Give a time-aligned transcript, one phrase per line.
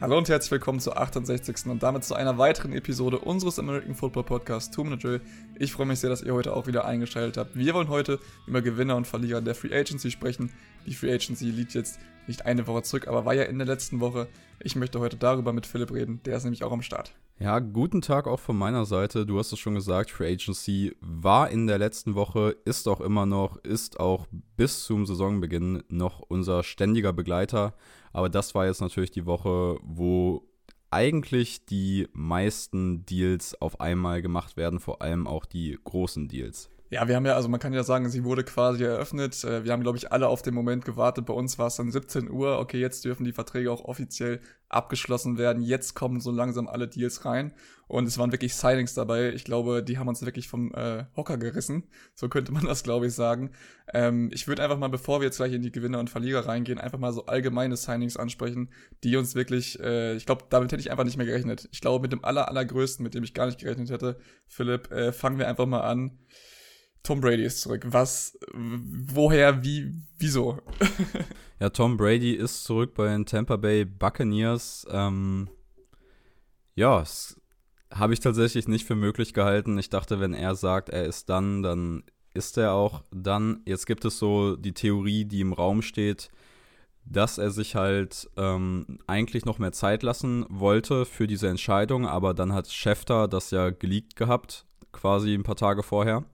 [0.00, 1.66] Hallo und herzlich willkommen zur 68.
[1.66, 5.20] und damit zu einer weiteren Episode unseres American Football Podcasts Two Minute Drill.
[5.58, 7.56] Ich freue mich sehr, dass ihr heute auch wieder eingeschaltet habt.
[7.56, 10.52] Wir wollen heute über Gewinner und Verlierer der Free Agency sprechen.
[10.86, 11.98] Die Free Agency liegt jetzt
[12.28, 14.28] nicht eine Woche zurück, aber war ja in der letzten Woche.
[14.60, 17.12] Ich möchte heute darüber mit Philipp reden, der ist nämlich auch am Start.
[17.40, 19.24] Ja, guten Tag auch von meiner Seite.
[19.24, 23.26] Du hast es schon gesagt, Free Agency war in der letzten Woche, ist auch immer
[23.26, 27.74] noch, ist auch bis zum Saisonbeginn noch unser ständiger Begleiter.
[28.12, 30.48] Aber das war jetzt natürlich die Woche, wo
[30.90, 36.70] eigentlich die meisten Deals auf einmal gemacht werden, vor allem auch die großen Deals.
[36.90, 39.44] Ja, wir haben ja, also man kann ja sagen, sie wurde quasi eröffnet.
[39.44, 41.26] Äh, wir haben, glaube ich, alle auf den Moment gewartet.
[41.26, 42.58] Bei uns war es dann 17 Uhr.
[42.58, 45.62] Okay, jetzt dürfen die Verträge auch offiziell abgeschlossen werden.
[45.62, 47.52] Jetzt kommen so langsam alle Deals rein.
[47.88, 49.34] Und es waren wirklich Signings dabei.
[49.34, 51.84] Ich glaube, die haben uns wirklich vom äh, Hocker gerissen.
[52.14, 53.50] So könnte man das, glaube ich, sagen.
[53.92, 56.78] Ähm, ich würde einfach mal, bevor wir jetzt gleich in die Gewinner und Verlierer reingehen,
[56.78, 58.70] einfach mal so allgemeine Signings ansprechen,
[59.04, 61.68] die uns wirklich, äh, ich glaube, damit hätte ich einfach nicht mehr gerechnet.
[61.70, 65.12] Ich glaube, mit dem aller, allergrößten, mit dem ich gar nicht gerechnet hätte, Philipp, äh,
[65.12, 66.18] fangen wir einfach mal an
[67.08, 67.86] Tom Brady ist zurück.
[67.86, 70.58] Was, woher, wie, wieso?
[71.58, 74.86] ja, Tom Brady ist zurück bei den Tampa Bay Buccaneers.
[74.90, 75.48] Ähm,
[76.74, 77.02] ja,
[77.90, 79.78] habe ich tatsächlich nicht für möglich gehalten.
[79.78, 82.02] Ich dachte, wenn er sagt, er ist dann, dann
[82.34, 83.62] ist er auch dann.
[83.64, 86.28] Jetzt gibt es so die Theorie, die im Raum steht,
[87.06, 92.34] dass er sich halt ähm, eigentlich noch mehr Zeit lassen wollte für diese Entscheidung, aber
[92.34, 96.26] dann hat Schefter das ja geleakt gehabt, quasi ein paar Tage vorher.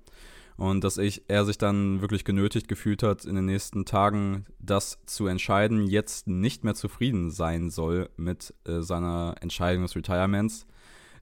[0.57, 4.99] Und dass ich, er sich dann wirklich genötigt gefühlt hat, in den nächsten Tagen das
[5.05, 10.67] zu entscheiden, jetzt nicht mehr zufrieden sein soll mit äh, seiner Entscheidung des Retirements.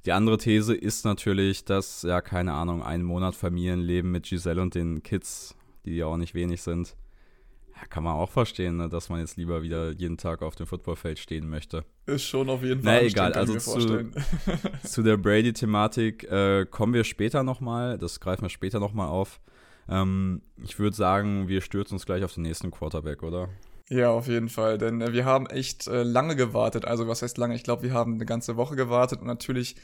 [0.04, 4.74] Die andere These ist natürlich, dass, ja, keine Ahnung, ein Monat Familienleben mit Giselle und
[4.74, 5.54] den Kids,
[5.86, 6.96] die ja auch nicht wenig sind,
[7.82, 10.66] ja, kann man auch verstehen, ne, dass man jetzt lieber wieder jeden Tag auf dem
[10.66, 11.84] Footballfeld stehen möchte.
[12.06, 13.00] Ist schon auf jeden Fall.
[13.00, 14.10] Na egal, also zu,
[14.84, 17.98] zu, der Brady-Thematik äh, kommen wir später nochmal.
[17.98, 19.40] Das greifen wir später nochmal auf.
[19.88, 23.48] Ähm, ich würde sagen, wir stürzen uns gleich auf den nächsten Quarterback, oder?
[23.88, 26.84] Ja, auf jeden Fall, denn äh, wir haben echt äh, lange gewartet.
[26.84, 27.54] Also was heißt lange?
[27.54, 29.76] Ich glaube, wir haben eine ganze Woche gewartet und natürlich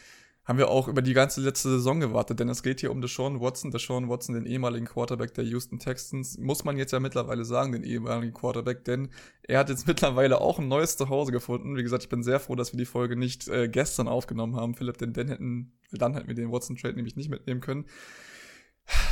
[0.48, 3.38] haben wir auch über die ganze letzte Saison gewartet, denn es geht hier um Deshaun
[3.38, 3.70] Watson.
[3.70, 7.84] Deshaun Watson, den ehemaligen Quarterback der Houston Texans, muss man jetzt ja mittlerweile sagen, den
[7.84, 9.10] ehemaligen Quarterback, denn
[9.42, 11.76] er hat jetzt mittlerweile auch ein neues Zuhause gefunden.
[11.76, 14.74] Wie gesagt, ich bin sehr froh, dass wir die Folge nicht äh, gestern aufgenommen haben,
[14.74, 17.84] Philipp, denn dann hätten, dann hätten wir den Watson-Trade nämlich nicht mitnehmen können.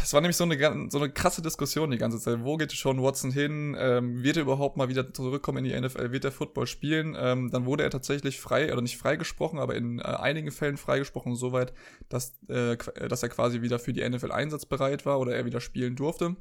[0.03, 2.43] Es war nämlich so eine, so eine krasse Diskussion die ganze Zeit.
[2.43, 3.77] Wo geht Sean Watson hin?
[3.79, 6.13] Ähm, wird er überhaupt mal wieder zurückkommen in die NFL?
[6.13, 7.17] Wird er Football spielen?
[7.19, 11.35] Ähm, dann wurde er tatsächlich frei, oder nicht freigesprochen, aber in äh, einigen Fällen freigesprochen,
[11.35, 11.75] soweit,
[12.09, 12.77] dass, äh,
[13.09, 16.37] dass er quasi wieder für die NFL einsatzbereit war oder er wieder spielen durfte.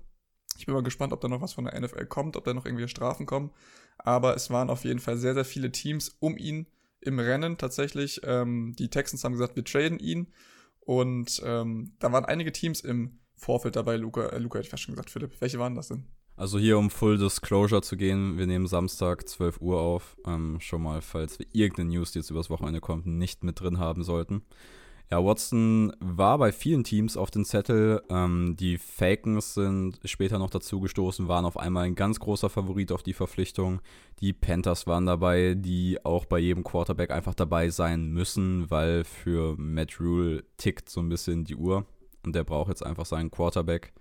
[0.58, 2.66] Ich bin mal gespannt, ob da noch was von der NFL kommt, ob da noch
[2.66, 3.52] irgendwie Strafen kommen.
[3.98, 6.68] Aber es waren auf jeden Fall sehr, sehr viele Teams um ihn
[7.02, 8.22] im Rennen tatsächlich.
[8.24, 10.34] Ähm, die Texans haben gesagt, wir traden ihn.
[10.80, 14.84] Und ähm, da waren einige Teams im Vorfeld dabei, Luca, äh, Luca hätte ich fast
[14.84, 15.40] schon gesagt, Philipp.
[15.40, 16.06] Welche waren das denn?
[16.38, 20.18] Also hier, um Full Disclosure zu gehen, wir nehmen Samstag 12 Uhr auf.
[20.26, 23.80] Ähm, schon mal, falls wir irgendeine News, die jetzt übers Wochenende kommt, nicht mit drin
[23.80, 24.44] haben sollten.
[25.12, 28.02] Ja, Watson war bei vielen Teams auf den Zettel.
[28.10, 32.92] Ähm, die Falcons sind später noch dazu gestoßen, waren auf einmal ein ganz großer Favorit
[32.92, 33.82] auf die Verpflichtung.
[34.20, 39.56] Die Panthers waren dabei, die auch bei jedem Quarterback einfach dabei sein müssen, weil für
[39.58, 41.86] Matt Rule tickt so ein bisschen die Uhr
[42.26, 43.94] und der braucht jetzt einfach seinen Quarterback.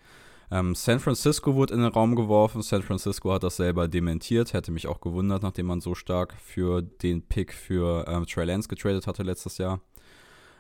[0.51, 2.62] Ähm, San Francisco wurde in den Raum geworfen.
[2.62, 4.53] San Francisco hat das selber dementiert.
[4.53, 8.69] Hätte mich auch gewundert, nachdem man so stark für den Pick für ähm, Trey Lance
[8.69, 9.81] getradet hatte letztes Jahr.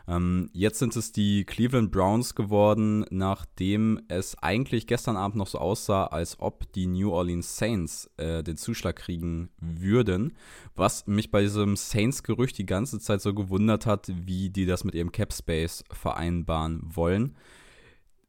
[0.06, 5.58] Ähm, jetzt sind es die Cleveland Browns geworden, nachdem es eigentlich gestern Abend noch so
[5.58, 10.34] aussah, als ob die New Orleans Saints äh, den Zuschlag kriegen würden.
[10.74, 14.94] Was mich bei diesem Saints-Gerücht die ganze Zeit so gewundert hat, wie die das mit
[14.94, 17.34] ihrem Cap Space vereinbaren wollen.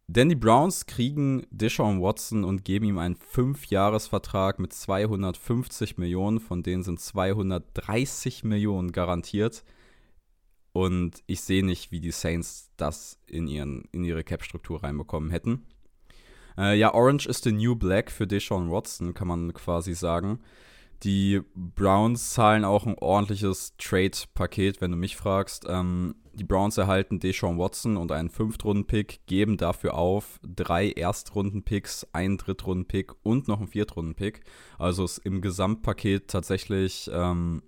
[0.08, 6.62] Denn die Browns kriegen Deshaun Watson und geben ihm einen 5-Jahres-Vertrag mit 250 Millionen, von
[6.62, 9.64] denen sind 230 Millionen garantiert.
[10.76, 15.66] Und ich sehe nicht, wie die Saints das in, ihren, in ihre Cap-Struktur reinbekommen hätten.
[16.58, 20.42] Äh, ja, Orange ist the New Black für Deshaun Watson, kann man quasi sagen.
[21.04, 25.64] Die Browns zahlen auch ein ordentliches Trade-Paket, wenn du mich fragst.
[25.66, 32.36] Ähm, die Browns erhalten Deshaun Watson und einen Fünftrunden-Pick, geben dafür auf drei Erstrunden-Picks, einen
[32.36, 34.42] Drittrunden-Pick und noch einen Viertrunden-Pick.
[34.78, 37.62] Also ist im Gesamtpaket tatsächlich ähm,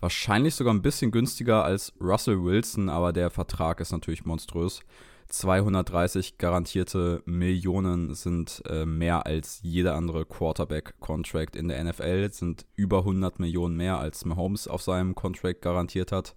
[0.00, 4.80] Wahrscheinlich sogar ein bisschen günstiger als Russell Wilson, aber der Vertrag ist natürlich monströs.
[5.28, 12.98] 230 garantierte Millionen sind äh, mehr als jeder andere Quarterback-Contract in der NFL, sind über
[12.98, 16.34] 100 Millionen mehr als Mahomes auf seinem Contract garantiert hat.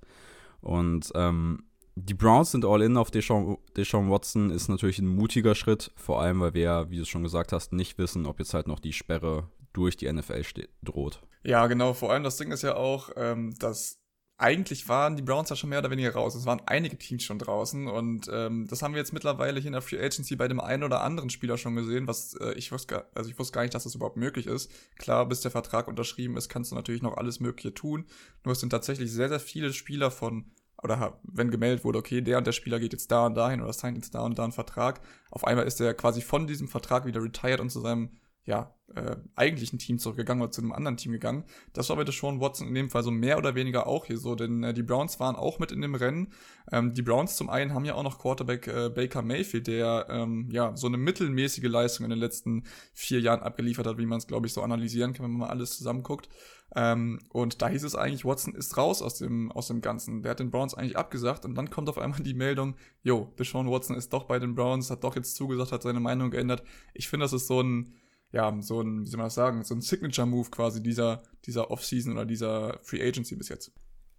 [0.61, 1.63] Und ähm,
[1.95, 6.21] die Browns sind all in auf Deshaun, Deshaun Watson, ist natürlich ein mutiger Schritt, vor
[6.21, 8.93] allem, weil wir, wie du schon gesagt hast, nicht wissen, ob jetzt halt noch die
[8.93, 10.43] Sperre durch die NFL
[10.81, 11.21] droht.
[11.43, 11.93] Ja, genau.
[11.93, 13.99] Vor allem das Ding ist ja auch, ähm, dass
[14.37, 16.35] eigentlich waren die Browns ja schon mehr oder weniger raus.
[16.35, 19.73] Es waren einige Teams schon draußen und ähm, das haben wir jetzt mittlerweile hier in
[19.73, 23.05] der Free Agency bei dem einen oder anderen Spieler schon gesehen, was äh, ich wusste
[23.13, 24.71] also ich wusste gar nicht, dass das überhaupt möglich ist.
[24.97, 28.05] Klar, bis der Vertrag unterschrieben ist, kannst du natürlich noch alles Mögliche tun.
[28.43, 32.37] Nur es sind tatsächlich sehr, sehr viele Spieler von oder wenn gemeldet wurde, okay, der
[32.37, 34.51] und der Spieler geht jetzt da und dahin oder signed jetzt da und da einen
[34.51, 34.99] Vertrag,
[35.31, 38.09] auf einmal ist er quasi von diesem Vertrag wieder retired und zu seinem
[38.45, 41.45] ja, äh, eigentlichen Team zurückgegangen oder zu einem anderen Team gegangen.
[41.71, 44.35] Das war bitte schon Watson in dem Fall so mehr oder weniger auch hier so,
[44.35, 46.33] denn äh, die Browns waren auch mit in dem Rennen.
[46.71, 50.49] Ähm, die Browns zum einen haben ja auch noch Quarterback äh, Baker Mayfield, der ähm,
[50.51, 54.27] ja so eine mittelmäßige Leistung in den letzten vier Jahren abgeliefert hat, wie man es
[54.27, 56.27] glaube ich so analysieren kann, wenn man mal alles zusammenguckt.
[56.75, 60.23] Ähm, und da hieß es eigentlich, Watson ist raus aus dem, aus dem Ganzen.
[60.23, 63.69] Der hat den Browns eigentlich abgesagt und dann kommt auf einmal die Meldung, yo, Deshaun
[63.69, 66.63] Watson ist doch bei den Browns, hat doch jetzt zugesagt, hat seine Meinung geändert.
[66.93, 67.93] Ich finde, das ist so ein,
[68.33, 72.13] ja, so ein, wie soll man das sagen, so ein Signature-Move quasi dieser, dieser Offseason
[72.13, 73.71] oder dieser Free Agency bis jetzt.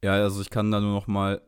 [0.03, 1.43] Ja, also ich kann da nur noch mal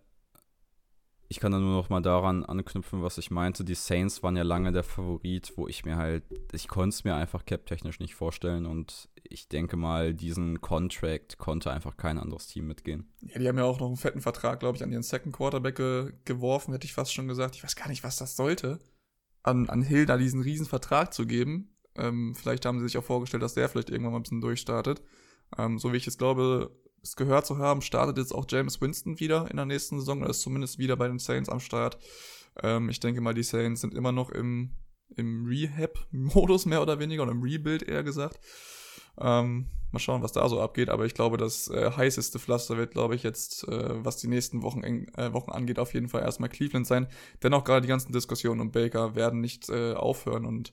[1.28, 3.64] ich kann da nur noch mal daran anknüpfen, was ich meinte.
[3.64, 7.16] Die Saints waren ja lange der Favorit, wo ich mir halt, ich konnte es mir
[7.16, 12.68] einfach cap-technisch nicht vorstellen und ich denke mal, diesen Contract konnte einfach kein anderes Team
[12.68, 13.12] mitgehen.
[13.22, 15.76] Ja, die haben ja auch noch einen fetten Vertrag, glaube ich, an ihren Second Quarterback
[15.76, 17.56] ge geworfen, hätte ich fast schon gesagt.
[17.56, 18.78] Ich weiß gar nicht, was das sollte,
[19.42, 21.75] an, an Hill da diesen riesen Vertrag zu geben.
[21.96, 25.02] Ähm, vielleicht haben sie sich auch vorgestellt, dass der vielleicht irgendwann mal ein bisschen durchstartet.
[25.58, 26.70] Ähm, so wie ich es glaube,
[27.02, 30.22] es gehört zu haben, startet jetzt auch James Winston wieder in der nächsten Saison.
[30.22, 31.98] Er ist zumindest wieder bei den Saints am Start.
[32.62, 34.70] Ähm, ich denke mal, die Saints sind immer noch im,
[35.16, 38.40] im Rehab-Modus mehr oder weniger oder im Rebuild eher gesagt.
[39.18, 40.90] Ähm, mal schauen, was da so abgeht.
[40.90, 44.62] Aber ich glaube, das äh, heißeste Pflaster wird, glaube ich, jetzt, äh, was die nächsten
[44.62, 47.06] Wochen, äh, Wochen angeht, auf jeden Fall erstmal Cleveland sein.
[47.42, 50.72] Dennoch gerade die ganzen Diskussionen um Baker werden nicht äh, aufhören und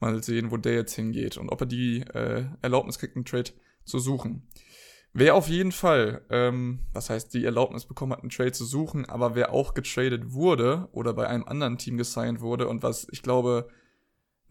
[0.00, 3.50] mal sehen, wo der jetzt hingeht und ob er die äh, Erlaubnis kriegt, einen Trade
[3.84, 4.48] zu suchen.
[5.12, 9.06] Wer auf jeden Fall, ähm, was heißt, die Erlaubnis bekommen hat, einen Trade zu suchen,
[9.06, 13.22] aber wer auch getradet wurde oder bei einem anderen Team gesigned wurde und was ich
[13.22, 13.68] glaube,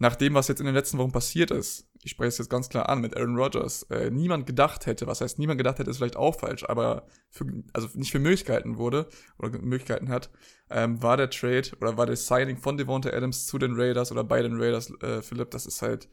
[0.00, 2.70] nach dem, was jetzt in den letzten Wochen passiert ist, ich spreche es jetzt ganz
[2.70, 5.98] klar an mit Aaron Rodgers, äh, niemand gedacht hätte, was heißt niemand gedacht hätte, ist
[5.98, 7.44] vielleicht auch falsch, aber für,
[7.74, 9.08] also nicht für Möglichkeiten wurde
[9.38, 10.30] oder Möglichkeiten hat,
[10.70, 14.24] ähm, war der Trade oder war der Signing von Devonta Adams zu den Raiders oder
[14.24, 16.08] bei den Raiders, äh, Philipp, das ist halt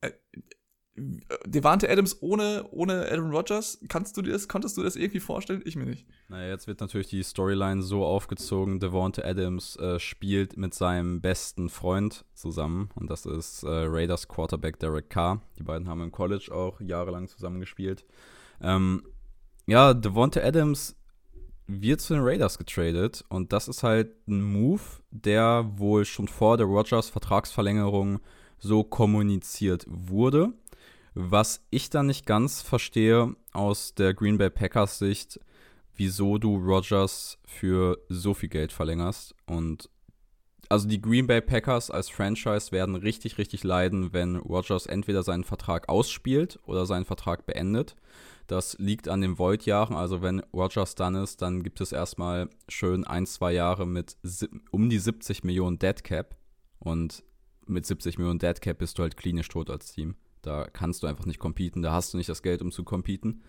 [0.00, 0.10] äh,
[0.96, 5.60] Devante Adams ohne, ohne Aaron Rodgers, kannst du dir das, konntest du das irgendwie vorstellen?
[5.64, 6.06] Ich mir nicht.
[6.28, 11.68] Naja, jetzt wird natürlich die Storyline so aufgezogen, Devante Adams äh, spielt mit seinem besten
[11.68, 15.42] Freund zusammen und das ist äh, Raiders Quarterback Derek Carr.
[15.58, 18.04] Die beiden haben im College auch jahrelang zusammengespielt.
[18.60, 19.02] Ähm,
[19.66, 20.94] ja, Devante Adams
[21.66, 26.56] wird zu den Raiders getradet und das ist halt ein Move, der wohl schon vor
[26.56, 28.20] der Rodgers Vertragsverlängerung
[28.58, 30.52] so kommuniziert wurde.
[31.14, 35.38] Was ich dann nicht ganz verstehe aus der Green Bay Packers Sicht,
[35.94, 39.34] wieso du Rogers für so viel Geld verlängerst.
[39.46, 39.88] Und
[40.68, 45.44] also die Green Bay Packers als Franchise werden richtig, richtig leiden, wenn Rogers entweder seinen
[45.44, 47.94] Vertrag ausspielt oder seinen Vertrag beendet.
[48.46, 49.94] Das liegt an den Void-Jahren.
[49.94, 54.16] Also wenn Rogers dann ist, dann gibt es erstmal schön ein, zwei Jahre mit
[54.70, 56.36] um die 70 Millionen Dead Cap.
[56.80, 57.22] Und
[57.66, 60.16] mit 70 Millionen Dead Cap bist du halt klinisch tot als Team.
[60.46, 63.42] Da kannst du einfach nicht competen, da hast du nicht das Geld, um zu competen.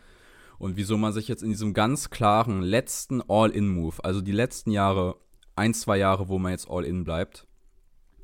[0.58, 5.18] Und wieso man sich jetzt in diesem ganz klaren letzten All-In-Move, also die letzten Jahre,
[5.56, 7.48] ein, zwei Jahre, wo man jetzt All-In bleibt,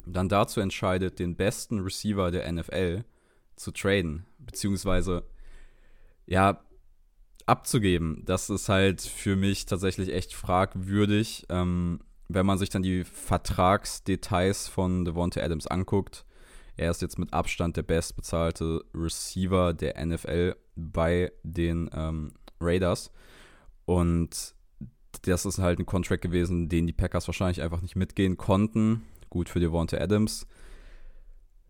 [0.06, 3.04] dann dazu entscheidet, den besten Receiver der NFL
[3.56, 5.24] zu traden, beziehungsweise,
[6.26, 6.62] ja,
[7.46, 8.24] abzugeben.
[8.26, 11.46] Das ist halt für mich tatsächlich echt fragwürdig.
[11.50, 12.00] Ähm,
[12.30, 16.26] wenn man sich dann die Vertragsdetails von Devonta Adams anguckt,
[16.82, 23.12] er ist jetzt mit Abstand der bestbezahlte Receiver der NFL bei den ähm, Raiders.
[23.86, 24.56] Und
[25.22, 29.04] das ist halt ein Contract gewesen, den die Packers wahrscheinlich einfach nicht mitgehen konnten.
[29.30, 30.48] Gut für Devonta Adams.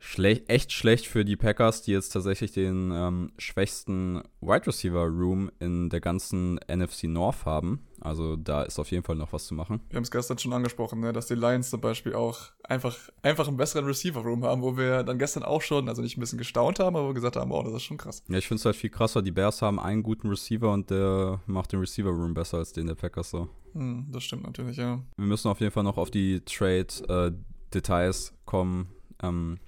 [0.03, 5.51] Schle echt schlecht für die Packers, die jetzt tatsächlich den ähm, schwächsten Wide Receiver Room
[5.59, 7.85] in der ganzen NFC North haben.
[7.99, 9.79] Also da ist auf jeden Fall noch was zu machen.
[9.89, 13.47] Wir haben es gestern schon angesprochen, ne, dass die Lions zum Beispiel auch einfach, einfach
[13.47, 16.79] einen besseren Receiver-Room haben, wo wir dann gestern auch schon, also nicht ein bisschen gestaunt
[16.79, 18.23] haben, aber gesagt haben, oh, das ist schon krass.
[18.27, 19.21] Ja, ich finde es halt viel krasser.
[19.21, 22.95] Die Bears haben einen guten Receiver und der macht den Receiver-Room besser als den der
[22.95, 23.49] Packers so.
[23.73, 24.99] Hm, das stimmt natürlich, ja.
[25.15, 28.87] Wir müssen auf jeden Fall noch auf die Trade-Details äh, kommen.
[29.21, 29.59] Ähm,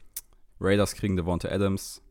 [0.64, 2.02] Raiders kriegen Devonta Adams,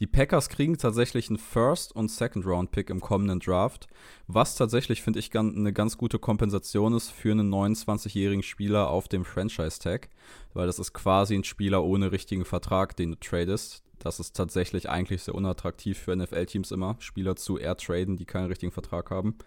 [0.00, 3.86] die Packers kriegen tatsächlich einen First- und Second-Round-Pick im kommenden Draft,
[4.26, 9.24] was tatsächlich, finde ich, eine ganz gute Kompensation ist für einen 29-jährigen Spieler auf dem
[9.24, 10.10] Franchise-Tag,
[10.52, 13.84] weil das ist quasi ein Spieler ohne richtigen Vertrag, den du tradest.
[14.00, 18.48] Das ist tatsächlich eigentlich sehr unattraktiv für NFL-Teams immer, Spieler zu air traden, die keinen
[18.48, 19.38] richtigen Vertrag haben.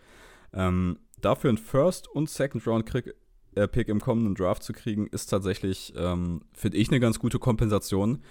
[0.54, 3.14] Ähm, dafür ein First- und Second-Round-Pick
[3.58, 8.22] äh, im kommenden Draft zu kriegen, ist tatsächlich, ähm, finde ich, eine ganz gute Kompensation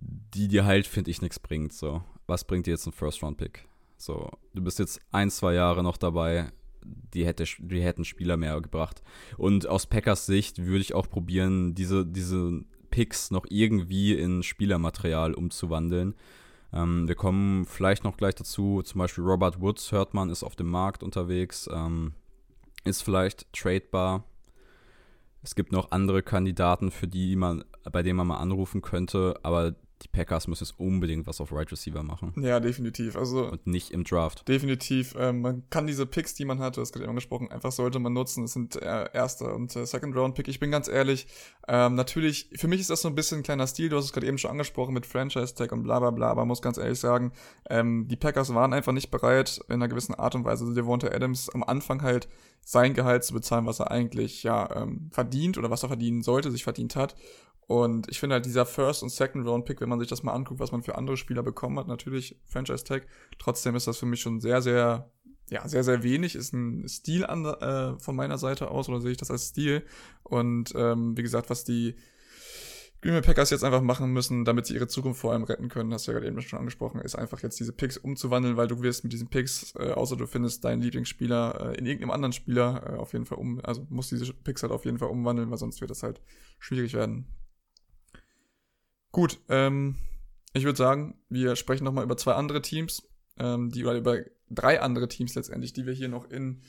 [0.00, 1.72] die dir halt, finde ich, nichts bringt.
[1.72, 3.66] So, was bringt dir jetzt ein First-Round-Pick?
[3.96, 6.52] So, du bist jetzt ein, zwei Jahre noch dabei.
[6.82, 9.02] Die, hätte, die hätten Spieler mehr gebracht.
[9.36, 15.34] Und aus Packers Sicht würde ich auch probieren, diese, diese Picks noch irgendwie in Spielermaterial
[15.34, 16.14] umzuwandeln.
[16.72, 18.82] Ähm, wir kommen vielleicht noch gleich dazu.
[18.82, 22.12] Zum Beispiel Robert Woods hört man, ist auf dem Markt unterwegs, ähm,
[22.84, 24.24] ist vielleicht tradebar.
[25.42, 29.74] Es gibt noch andere Kandidaten, für die man, bei denen man mal anrufen könnte, aber
[30.02, 32.32] die Packers müssen jetzt unbedingt was auf Right Receiver machen.
[32.36, 33.16] Ja, definitiv.
[33.16, 34.46] Also und nicht im Draft.
[34.46, 35.14] Definitiv.
[35.18, 37.98] Ähm, man kann diese Picks, die man hat, du hast gerade eben angesprochen, einfach sollte
[37.98, 38.42] man nutzen.
[38.42, 40.48] Das sind äh, erster und äh, Second Round Pick.
[40.48, 41.26] Ich bin ganz ehrlich,
[41.66, 43.88] ähm, natürlich, für mich ist das so ein bisschen ein kleiner Stil.
[43.88, 46.44] Du hast es gerade eben schon angesprochen mit Franchise Tag und bla bla bla, aber
[46.44, 47.32] muss ganz ehrlich sagen,
[47.68, 51.08] ähm, die Packers waren einfach nicht bereit, in einer gewissen Art und Weise also Devonta
[51.08, 52.28] Adams am Anfang halt
[52.64, 56.50] sein Gehalt zu bezahlen, was er eigentlich ja ähm, verdient oder was er verdienen sollte,
[56.50, 57.16] sich verdient hat.
[57.68, 60.72] Und ich finde halt dieser First- und Second-Round-Pick, wenn man sich das mal anguckt, was
[60.72, 63.06] man für andere Spieler bekommen hat, natürlich Franchise-Tag,
[63.38, 65.10] trotzdem ist das für mich schon sehr, sehr,
[65.50, 69.10] ja, sehr, sehr wenig, ist ein Stil an, äh, von meiner Seite aus, oder sehe
[69.10, 69.84] ich das als Stil.
[70.22, 71.94] Und ähm, wie gesagt, was die
[73.02, 75.92] Green Bay Packers jetzt einfach machen müssen, damit sie ihre Zukunft vor allem retten können,
[75.92, 78.80] hast du ja gerade eben schon angesprochen, ist einfach jetzt diese Picks umzuwandeln, weil du
[78.80, 82.94] wirst mit diesen Picks, äh, außer du findest deinen Lieblingsspieler äh, in irgendeinem anderen Spieler
[82.94, 85.58] äh, auf jeden Fall um, also muss diese Picks halt auf jeden Fall umwandeln, weil
[85.58, 86.22] sonst wird das halt
[86.58, 87.26] schwierig werden.
[89.18, 89.96] Gut, ähm,
[90.52, 93.02] ich würde sagen, wir sprechen nochmal über zwei andere Teams,
[93.36, 96.62] ähm, die, oder über drei andere Teams letztendlich, die wir hier noch in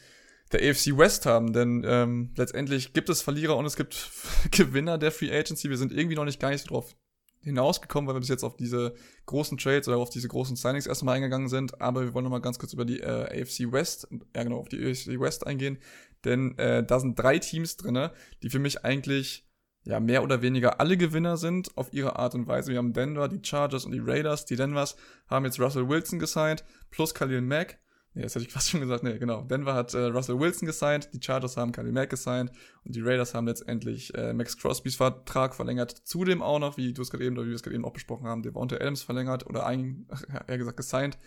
[0.52, 4.10] der AFC West haben, denn ähm, letztendlich gibt es Verlierer und es gibt
[4.52, 5.70] Gewinner der Free Agency.
[5.70, 6.96] Wir sind irgendwie noch nicht gar nicht so drauf
[7.42, 8.96] hinausgekommen, weil wir bis jetzt auf diese
[9.28, 11.80] großen Trades oder auf diese großen Signings erstmal eingegangen sind.
[11.80, 14.84] Aber wir wollen nochmal ganz kurz über die äh, AFC West, ja genau, auf die
[14.84, 15.78] AFC West eingehen,
[16.26, 19.46] denn äh, da sind drei Teams drinne, die für mich eigentlich
[19.84, 22.72] ja, mehr oder weniger alle Gewinner sind auf ihre Art und Weise.
[22.72, 24.46] Wir haben Denver, die Chargers und die Raiders.
[24.46, 24.96] Die Denvers
[25.28, 27.80] haben jetzt Russell Wilson gesigned, plus Khalil Mack.
[28.14, 29.04] Nee, das hätte ich fast schon gesagt.
[29.04, 29.44] Nee, genau.
[29.44, 32.52] Denver hat äh, Russell Wilson gesigned, die Chargers haben Khalil Mack gesigned
[32.84, 35.92] und die Raiders haben letztendlich äh, Max Crosbys Vertrag verlängert.
[35.92, 37.94] Zudem auch noch, wie du es gerade eben, oder wie wir es gerade eben auch
[37.94, 40.08] besprochen haben, Devonta Adams verlängert oder ein,
[40.48, 41.18] eher gesagt gesigned.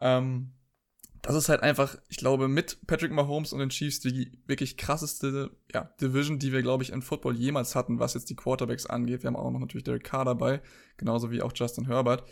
[0.00, 0.52] Ähm,
[1.22, 5.50] das ist halt einfach, ich glaube, mit Patrick Mahomes und den Chiefs die wirklich krasseste
[5.72, 9.22] ja, Division, die wir, glaube ich, in Football jemals hatten, was jetzt die Quarterbacks angeht.
[9.22, 10.60] Wir haben auch noch natürlich Derek Carr dabei,
[10.96, 12.24] genauso wie auch Justin Herbert.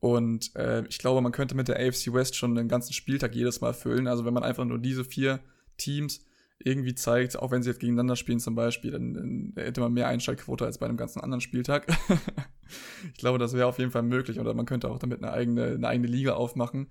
[0.00, 3.60] Und äh, ich glaube, man könnte mit der AFC West schon den ganzen Spieltag jedes
[3.60, 4.06] Mal füllen.
[4.06, 5.40] Also wenn man einfach nur diese vier
[5.78, 6.26] Teams
[6.58, 10.08] irgendwie zeigt, auch wenn sie jetzt gegeneinander spielen zum Beispiel, dann, dann hätte man mehr
[10.08, 11.86] Einschaltquote als bei einem ganzen anderen Spieltag.
[13.12, 14.38] ich glaube, das wäre auf jeden Fall möglich.
[14.38, 16.88] Oder man könnte auch damit eine eigene, eine eigene Liga aufmachen.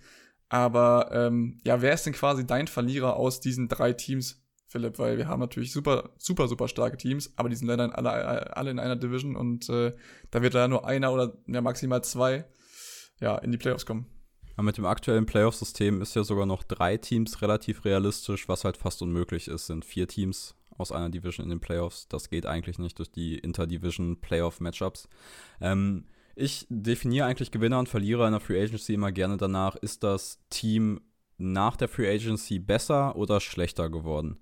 [0.53, 4.99] Aber ähm, ja, wer ist denn quasi dein Verlierer aus diesen drei Teams, Philipp?
[4.99, 8.69] Weil wir haben natürlich super, super, super starke Teams, aber die sind leider alle, alle
[8.69, 9.95] in einer Division und äh,
[10.29, 12.45] da wird da nur einer oder ja, maximal zwei
[13.19, 14.05] ja, in die Playoffs kommen.
[14.55, 18.77] Ja, mit dem aktuellen Playoff-System ist ja sogar noch drei Teams relativ realistisch, was halt
[18.77, 22.07] fast unmöglich ist, sind vier Teams aus einer Division in den Playoffs.
[22.09, 25.09] Das geht eigentlich nicht durch die Interdivision Playoff-Matchups.
[25.61, 30.03] Ähm, ich definiere eigentlich Gewinner und Verlierer in der Free Agency immer gerne danach, ist
[30.03, 31.01] das Team
[31.37, 34.37] nach der Free Agency besser oder schlechter geworden?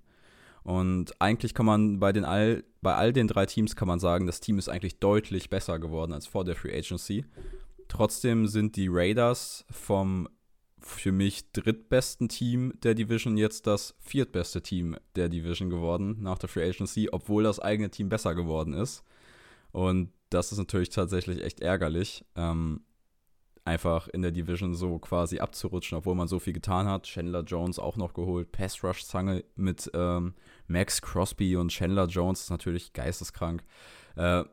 [0.62, 4.26] Und eigentlich kann man bei, den all, bei all den drei Teams kann man sagen,
[4.26, 7.24] das Team ist eigentlich deutlich besser geworden als vor der Free Agency.
[7.88, 10.28] Trotzdem sind die Raiders vom
[10.84, 16.48] für mich drittbesten Team der Division jetzt das viertbeste Team der Division geworden nach der
[16.48, 19.04] Free Agency, obwohl das eigene Team besser geworden ist.
[19.72, 22.82] Und das ist natürlich tatsächlich echt ärgerlich, ähm,
[23.64, 27.04] einfach in der Division so quasi abzurutschen, obwohl man so viel getan hat.
[27.04, 30.34] Chandler Jones auch noch geholt, Pass Rush Zange mit ähm,
[30.66, 33.62] Max Crosby und Chandler Jones ist natürlich geisteskrank.
[34.16, 34.44] Äh,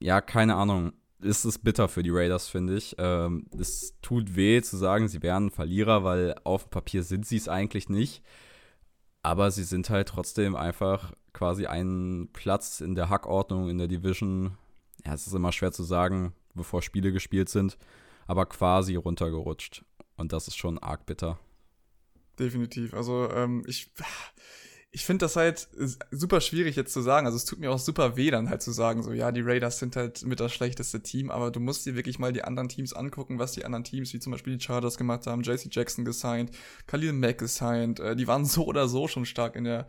[0.00, 0.92] ja, keine Ahnung.
[1.20, 2.94] Es ist bitter für die Raiders, finde ich.
[2.98, 7.36] Ähm, es tut weh zu sagen, sie wären Verlierer, weil auf dem Papier sind sie
[7.38, 8.22] es eigentlich nicht.
[9.22, 14.58] aber sie sind halt trotzdem einfach quasi einen Platz in der Hackordnung, in der Division.
[15.06, 17.78] Ja, es ist immer schwer zu sagen, bevor Spiele gespielt sind,
[18.26, 19.84] aber quasi runtergerutscht.
[20.16, 21.38] Und das ist schon arg bitter.
[22.40, 22.92] Definitiv.
[22.92, 23.88] Also ähm, ich,
[24.90, 25.68] ich finde das halt
[26.10, 27.26] super schwierig jetzt zu sagen.
[27.26, 29.78] Also es tut mir auch super weh, dann halt zu sagen, so ja, die Raiders
[29.78, 32.94] sind halt mit das schlechteste Team, aber du musst dir wirklich mal die anderen Teams
[32.94, 36.52] angucken, was die anderen Teams, wie zum Beispiel die Chargers gemacht haben, JC Jackson gesigned,
[36.86, 39.88] Khalil Mack gesigned, äh, die waren so oder so schon stark in der,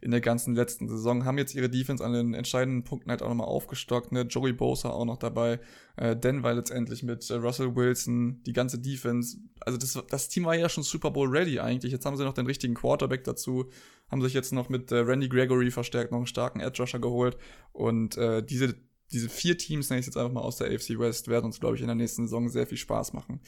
[0.00, 3.28] in der ganzen letzten Saison, haben jetzt ihre Defense an den entscheidenden Punkten halt auch
[3.28, 5.60] nochmal aufgestockt, ne, Joey Bosa auch noch dabei,
[5.94, 10.56] äh, Denver letztendlich mit äh, Russell Wilson, die ganze Defense, also das, das Team war
[10.56, 13.70] ja schon Super Bowl ready eigentlich, jetzt haben sie noch den richtigen Quarterback dazu,
[14.10, 17.36] haben sich jetzt noch mit äh, Randy Gregory verstärkt, noch einen starken Edge Rusher geholt.
[17.72, 18.74] Und äh, diese
[19.12, 21.76] diese vier Teams, nenne ich jetzt einfach mal aus der AFC West, werden uns, glaube
[21.76, 23.40] ich, in der nächsten Saison sehr viel Spaß machen.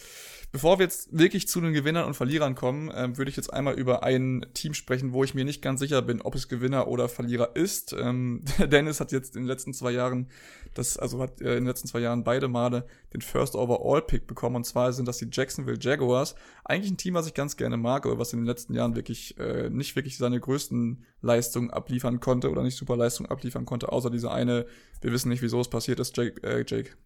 [0.50, 3.74] Bevor wir jetzt wirklich zu den Gewinnern und Verlierern kommen, äh, würde ich jetzt einmal
[3.74, 7.08] über ein Team sprechen, wo ich mir nicht ganz sicher bin, ob es Gewinner oder
[7.08, 7.94] Verlierer ist.
[7.98, 10.28] Ähm, Dennis hat jetzt in den letzten zwei Jahren
[10.74, 14.26] das, also hat äh, in den letzten zwei Jahren beide Male den First Overall Pick
[14.26, 14.56] bekommen.
[14.56, 16.34] Und zwar sind das die Jacksonville Jaguars.
[16.64, 19.38] Eigentlich ein Team, was ich ganz gerne mag, aber was in den letzten Jahren wirklich
[19.38, 24.10] äh, nicht wirklich seine größten Leistungen abliefern konnte oder nicht super Leistungen abliefern konnte, außer
[24.10, 24.66] diese eine,
[25.00, 26.96] wir wissen nicht, wieso es passiert ist, Jake, äh, Jake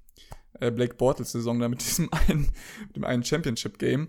[0.60, 2.52] äh, Blake Bortles Saison da mit diesem einen,
[2.86, 4.08] mit dem einen Championship Game.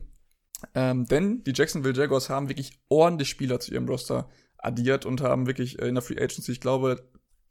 [0.75, 4.29] Ähm, denn die Jacksonville Jaguars haben wirklich ordentlich Spieler zu ihrem Roster
[4.59, 7.09] addiert und haben wirklich äh, in der Free Agency, ich glaube,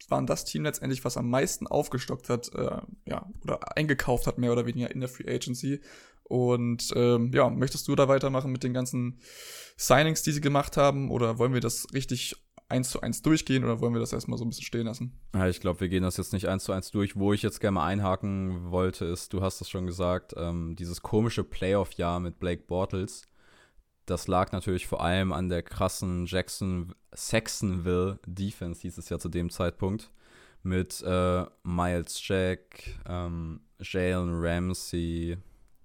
[0.08, 4.52] waren das Team letztendlich, was am meisten aufgestockt hat, äh, ja, oder eingekauft hat, mehr
[4.52, 5.80] oder weniger in der Free Agency.
[6.22, 9.20] Und ähm, ja, möchtest du da weitermachen mit den ganzen
[9.76, 11.10] Signings, die sie gemacht haben?
[11.10, 14.44] Oder wollen wir das richtig eins zu eins durchgehen oder wollen wir das erstmal so
[14.44, 15.12] ein bisschen stehen lassen?
[15.34, 17.16] Ja, ich glaube, wir gehen das jetzt nicht eins zu eins durch.
[17.16, 21.02] Wo ich jetzt gerne mal einhaken wollte, ist, du hast es schon gesagt, ähm, dieses
[21.02, 23.22] komische Playoff-Jahr mit Blake Bortles
[24.06, 29.28] das lag natürlich vor allem an der krassen Jackson Saxonville Defense, hieß es ja zu
[29.28, 30.10] dem Zeitpunkt.
[30.62, 35.36] Mit äh, Miles Jack, ähm, Jalen Ramsey,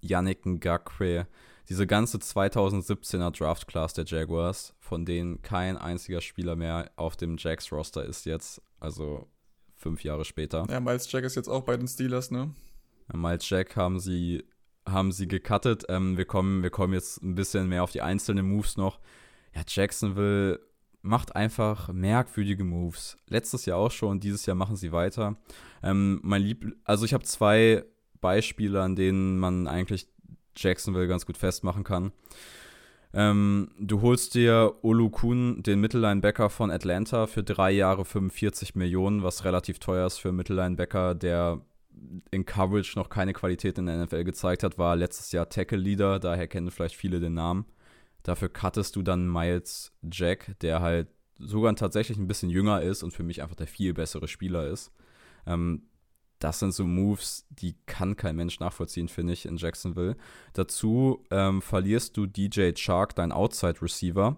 [0.01, 1.27] Yannick Ngakwe.
[1.71, 7.37] Diese ganze 2017er Draft Class der Jaguars, von denen kein einziger Spieler mehr auf dem
[7.39, 8.61] Jacks Roster ist jetzt.
[8.81, 9.29] Also
[9.77, 10.67] fünf Jahre später.
[10.69, 12.53] Ja, Miles Jack ist jetzt auch bei den Steelers, ne?
[13.13, 14.43] Miles Jack haben sie
[14.85, 15.85] haben sie gecuttet.
[15.87, 18.99] Ähm, wir, kommen, wir kommen jetzt ein bisschen mehr auf die einzelnen Moves noch.
[19.55, 20.59] Ja, Jacksonville
[21.01, 23.15] macht einfach merkwürdige Moves.
[23.29, 25.37] Letztes Jahr auch schon, dieses Jahr machen sie weiter.
[25.81, 27.85] Ähm, mein Lieb also ich habe zwei
[28.19, 30.09] Beispiele, an denen man eigentlich
[30.55, 32.11] Jacksonville ganz gut festmachen kann.
[33.13, 39.43] Ähm, du holst dir Olukun, den Mittellinebacker von Atlanta, für drei Jahre 45 Millionen, was
[39.43, 41.61] relativ teuer ist für einen Mittellinebacker, der
[42.31, 46.47] in Coverage noch keine Qualität in der NFL gezeigt hat, war letztes Jahr Tackle-Leader, daher
[46.47, 47.65] kennen vielleicht viele den Namen.
[48.23, 53.11] Dafür cuttest du dann Miles Jack, der halt sogar tatsächlich ein bisschen jünger ist und
[53.11, 54.91] für mich einfach der viel bessere Spieler ist.
[55.45, 55.83] Ähm,
[56.41, 60.17] das sind so Moves, die kann kein Mensch nachvollziehen, finde ich, in Jacksonville.
[60.53, 64.37] Dazu ähm, verlierst du DJ Chark, dein Outside Receiver,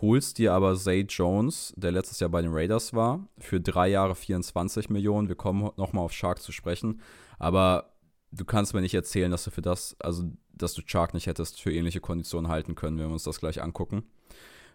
[0.00, 4.14] holst dir aber Zay Jones, der letztes Jahr bei den Raiders war, für drei Jahre
[4.14, 5.28] 24 Millionen.
[5.28, 7.00] Wir kommen nochmal auf Shark zu sprechen.
[7.38, 7.92] Aber
[8.32, 11.60] du kannst mir nicht erzählen, dass du für das, also dass du Shark nicht hättest
[11.60, 14.04] für ähnliche Konditionen halten können, wenn wir uns das gleich angucken.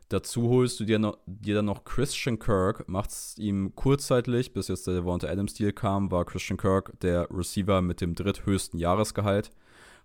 [0.10, 4.70] Dazu holst du dir, noch, dir dann noch Christian Kirk, macht es ihm kurzzeitig, bis
[4.70, 9.52] jetzt der Devonta Adams Deal kam, war Christian Kirk der Receiver mit dem dritthöchsten Jahresgehalt,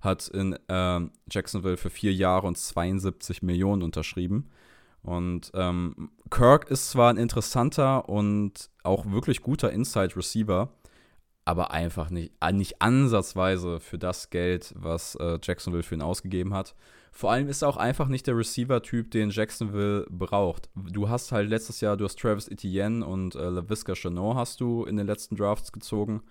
[0.01, 4.51] hat in äh, Jacksonville für vier Jahre und 72 Millionen unterschrieben.
[5.03, 10.73] Und ähm, Kirk ist zwar ein interessanter und auch wirklich guter Inside Receiver,
[11.45, 16.75] aber einfach nicht, nicht ansatzweise für das Geld, was äh, Jacksonville für ihn ausgegeben hat.
[17.15, 20.71] Vor allem ist er auch einfach nicht der Receiver-Typ, den Jacksonville braucht.
[20.75, 24.85] Du hast halt letztes Jahr, du hast Travis Etienne und äh, LaVisca Chanot hast du
[24.85, 26.23] in den letzten Drafts gezogen.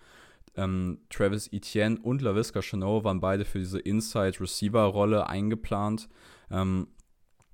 [0.56, 6.10] Ähm, Travis Etienne und LaVisca Chanot waren beide für diese Inside-Receiver-Rolle eingeplant.
[6.50, 6.88] Ähm,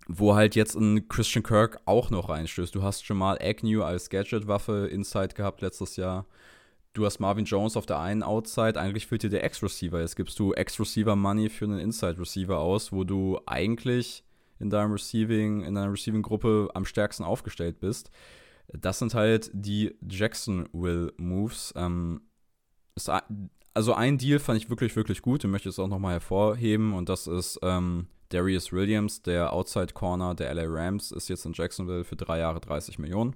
[0.07, 2.73] wo halt jetzt ein Christian Kirk auch noch reinstößt.
[2.73, 6.25] Du hast Jamal Agnew als Gadget-Waffe Inside gehabt letztes Jahr.
[6.97, 8.79] Du hast Marvin Jones auf der einen Outside.
[8.79, 9.99] Eigentlich fehlt dir der Ex-Receiver.
[9.99, 14.23] Jetzt gibst du Ex-Receiver-Money für einen Inside-Receiver aus, wo du eigentlich
[14.57, 18.09] in deinem Receiving, in deiner Receiving-Gruppe am stärksten aufgestellt bist.
[18.69, 21.75] Das sind halt die Jacksonville-Moves.
[21.77, 22.21] Ähm,
[23.75, 25.43] also ein Deal fand ich wirklich, wirklich gut.
[25.43, 26.95] Den möchte jetzt auch nochmal hervorheben.
[26.95, 31.53] Und das ist ähm, Darius Williams, der Outside Corner der LA Rams, ist jetzt in
[31.53, 33.35] Jacksonville für drei Jahre 30 Millionen.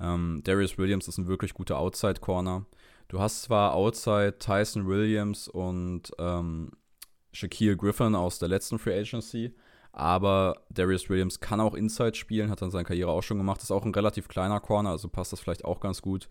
[0.00, 2.66] Ähm, Darius Williams ist ein wirklich guter Outside Corner.
[3.08, 6.72] Du hast zwar Outside Tyson Williams und ähm,
[7.32, 9.54] Shaquille Griffin aus der letzten Free Agency,
[9.92, 13.62] Aber Darius Williams kann auch Inside spielen, hat dann seine Karriere auch schon gemacht.
[13.62, 16.28] Ist auch ein relativ kleiner Corner, also passt das vielleicht auch ganz gut.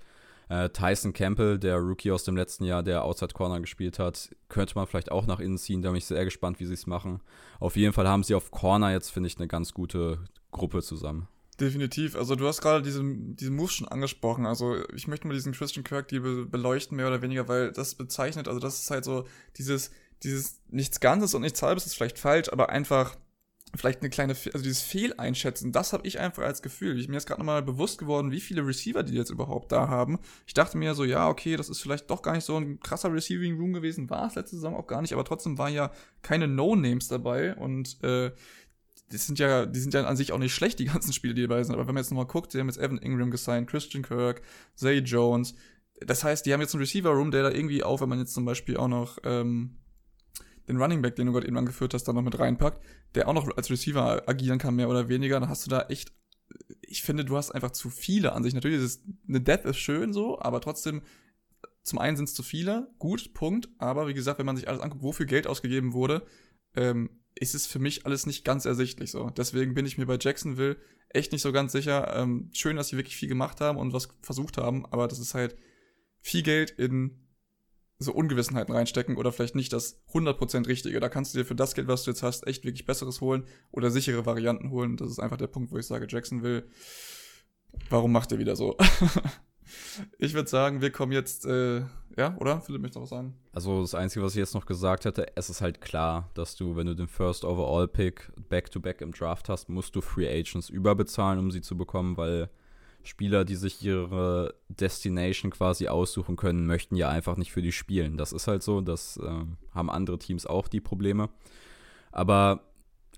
[0.49, 4.75] Äh, Tyson Campbell, der Rookie aus dem letzten Jahr, der Outside Corner gespielt hat, könnte
[4.75, 5.81] man vielleicht auch nach innen ziehen.
[5.81, 7.21] Da bin ich sehr gespannt, wie sie es machen.
[7.59, 10.19] Auf jeden Fall haben sie auf Corner jetzt, finde ich, eine ganz gute
[10.51, 11.27] Gruppe zusammen.
[11.59, 12.15] Definitiv.
[12.15, 14.45] Also du hast gerade diesen, diesen Move schon angesprochen.
[14.45, 18.47] Also ich möchte mal diesen Christian Kirk die beleuchten, mehr oder weniger, weil das bezeichnet,
[18.47, 19.25] also das ist halt so
[19.57, 19.91] dieses,
[20.21, 23.17] dieses nichts Ganzes und nichts Halbes ist vielleicht falsch, aber einfach
[23.75, 26.99] vielleicht eine kleine, also dieses Fehleinschätzen, das habe ich einfach als Gefühl.
[26.99, 30.19] Ich, mir ist gerade nochmal bewusst geworden, wie viele Receiver die jetzt überhaupt da haben.
[30.45, 33.11] Ich dachte mir so, ja, okay, das ist vielleicht doch gar nicht so ein krasser
[33.11, 35.91] Receiving Room gewesen, war es letzte Saison auch gar nicht, aber trotzdem waren ja
[36.21, 38.31] keine No-Names dabei und äh,
[39.09, 41.43] das sind ja, die sind ja an sich auch nicht schlecht, die ganzen Spiele, die
[41.43, 41.73] dabei sind.
[41.73, 44.41] Aber wenn man jetzt nochmal guckt, die haben jetzt Evan Ingram gesigned, Christian Kirk,
[44.75, 45.55] Zay Jones.
[46.01, 48.45] Das heißt, die haben jetzt einen Receiver-Room, der da irgendwie auch, wenn man jetzt zum
[48.45, 49.77] Beispiel auch noch ähm,
[50.67, 52.83] den Running Back, den du gerade eben angeführt hast, da noch mit reinpackt,
[53.15, 56.11] der auch noch als Receiver agieren kann, mehr oder weniger, dann hast du da echt,
[56.81, 58.53] ich finde, du hast einfach zu viele an sich.
[58.53, 61.01] Natürlich ist es, eine Death ist schön so, aber trotzdem,
[61.83, 64.81] zum einen sind es zu viele, gut, Punkt, aber wie gesagt, wenn man sich alles
[64.81, 66.25] anguckt, wofür Geld ausgegeben wurde,
[66.75, 69.29] ähm, ist es für mich alles nicht ganz ersichtlich so.
[69.29, 70.77] Deswegen bin ich mir bei Jacksonville
[71.09, 72.15] echt nicht so ganz sicher.
[72.15, 75.33] Ähm, schön, dass sie wirklich viel gemacht haben und was versucht haben, aber das ist
[75.33, 75.55] halt
[76.19, 77.23] viel Geld in
[77.99, 80.99] so Ungewissenheiten reinstecken oder vielleicht nicht das 100% Richtige.
[80.99, 83.45] Da kannst du dir für das Geld, was du jetzt hast, echt wirklich Besseres holen
[83.71, 84.97] oder sichere Varianten holen.
[84.97, 86.69] Das ist einfach der Punkt, wo ich sage, Jackson will,
[87.89, 88.77] warum macht er wieder so?
[90.17, 91.81] ich würde sagen, wir kommen jetzt, äh,
[92.17, 92.61] ja, oder?
[92.61, 93.35] Philipp möchte noch was sagen.
[93.53, 96.75] Also das Einzige, was ich jetzt noch gesagt hätte, es ist halt klar, dass du,
[96.75, 101.39] wenn du den First Overall Pick back-to-back im Draft hast, musst du Free Agents überbezahlen,
[101.39, 102.49] um sie zu bekommen, weil
[103.03, 108.17] Spieler, die sich ihre Destination quasi aussuchen können, möchten ja einfach nicht für die spielen.
[108.17, 111.29] Das ist halt so, das äh, haben andere Teams auch die Probleme.
[112.11, 112.63] Aber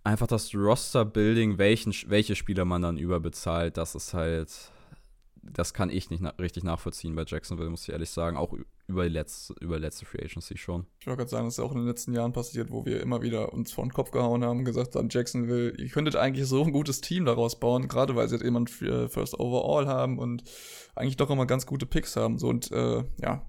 [0.04, 4.72] einfach das Roster-Building, welche Spieler man dann überbezahlt, das ist halt,
[5.54, 8.38] das kann ich nicht na richtig nachvollziehen bei Jacksonville, muss ich ehrlich sagen.
[8.38, 8.54] Auch
[8.88, 10.86] über die letzte, über letzte Free Agency schon.
[11.00, 13.22] Ich wollte gerade sagen, das ist auch in den letzten Jahren passiert, wo wir immer
[13.22, 16.72] wieder uns vor den Kopf gehauen haben, gesagt haben, Jacksonville, ihr könntet eigentlich so ein
[16.72, 20.44] gutes Team daraus bauen, gerade weil sie jetzt jemand für First Overall haben und
[20.96, 22.38] eigentlich doch immer ganz gute Picks haben.
[22.38, 23.46] So und äh, ja.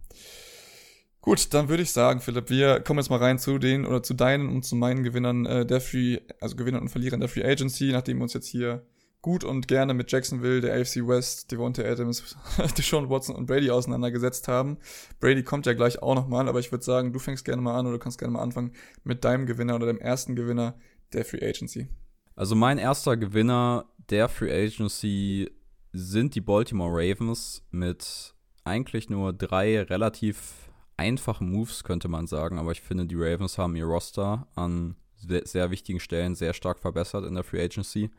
[1.22, 4.14] Gut, dann würde ich sagen, Philipp, wir kommen jetzt mal rein zu den oder zu
[4.14, 7.92] deinen und zu meinen Gewinnern äh, der Free, also Gewinnern und Verlierern der Free Agency,
[7.92, 8.86] nachdem wir uns jetzt hier
[9.22, 12.36] gut und gerne mit Jacksonville, der AFC West, Devontae Adams,
[12.78, 14.78] Deshaun Watson und Brady auseinandergesetzt haben.
[15.20, 17.86] Brady kommt ja gleich auch nochmal, aber ich würde sagen, du fängst gerne mal an
[17.86, 18.72] oder du kannst gerne mal anfangen
[19.04, 20.78] mit deinem Gewinner oder dem ersten Gewinner
[21.12, 21.88] der Free Agency.
[22.34, 25.50] Also mein erster Gewinner der Free Agency
[25.92, 32.72] sind die Baltimore Ravens mit eigentlich nur drei relativ einfachen Moves, könnte man sagen, aber
[32.72, 37.26] ich finde, die Ravens haben ihr Roster an sehr, sehr wichtigen Stellen sehr stark verbessert
[37.26, 38.10] in der Free Agency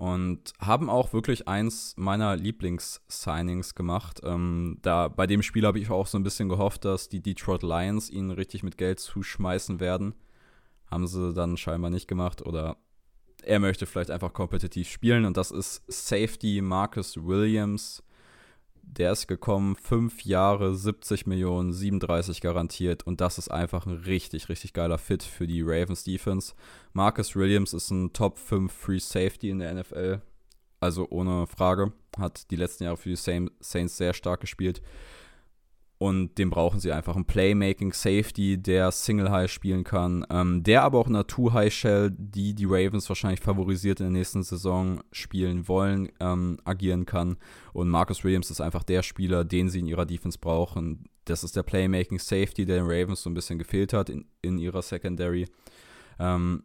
[0.00, 4.22] und haben auch wirklich eins meiner Lieblings-Signings gemacht.
[4.24, 7.62] Ähm, da, bei dem Spiel habe ich auch so ein bisschen gehofft, dass die Detroit
[7.62, 10.14] Lions ihn richtig mit Geld zuschmeißen werden.
[10.90, 12.78] Haben sie dann scheinbar nicht gemacht oder
[13.42, 18.02] er möchte vielleicht einfach kompetitiv spielen und das ist Safety Marcus Williams
[18.82, 24.48] der ist gekommen, fünf Jahre, 70 Millionen, 37 garantiert und das ist einfach ein richtig,
[24.48, 26.54] richtig geiler Fit für die Ravens Defense.
[26.92, 30.20] Marcus Williams ist ein Top 5 Free Safety in der NFL,
[30.80, 34.82] also ohne Frage, hat die letzten Jahre für die Saints sehr stark gespielt.
[36.02, 37.14] Und den brauchen sie einfach.
[37.14, 41.52] Ein Playmaking Safety, der Single High spielen kann, ähm, der aber auch in der Two
[41.52, 47.04] High Shell, die die Ravens wahrscheinlich favorisiert in der nächsten Saison spielen wollen, ähm, agieren
[47.04, 47.36] kann.
[47.74, 51.04] Und Marcus Williams ist einfach der Spieler, den sie in ihrer Defense brauchen.
[51.26, 54.56] Das ist der Playmaking Safety, der den Ravens so ein bisschen gefehlt hat in, in
[54.56, 55.48] ihrer Secondary.
[56.18, 56.62] Ähm,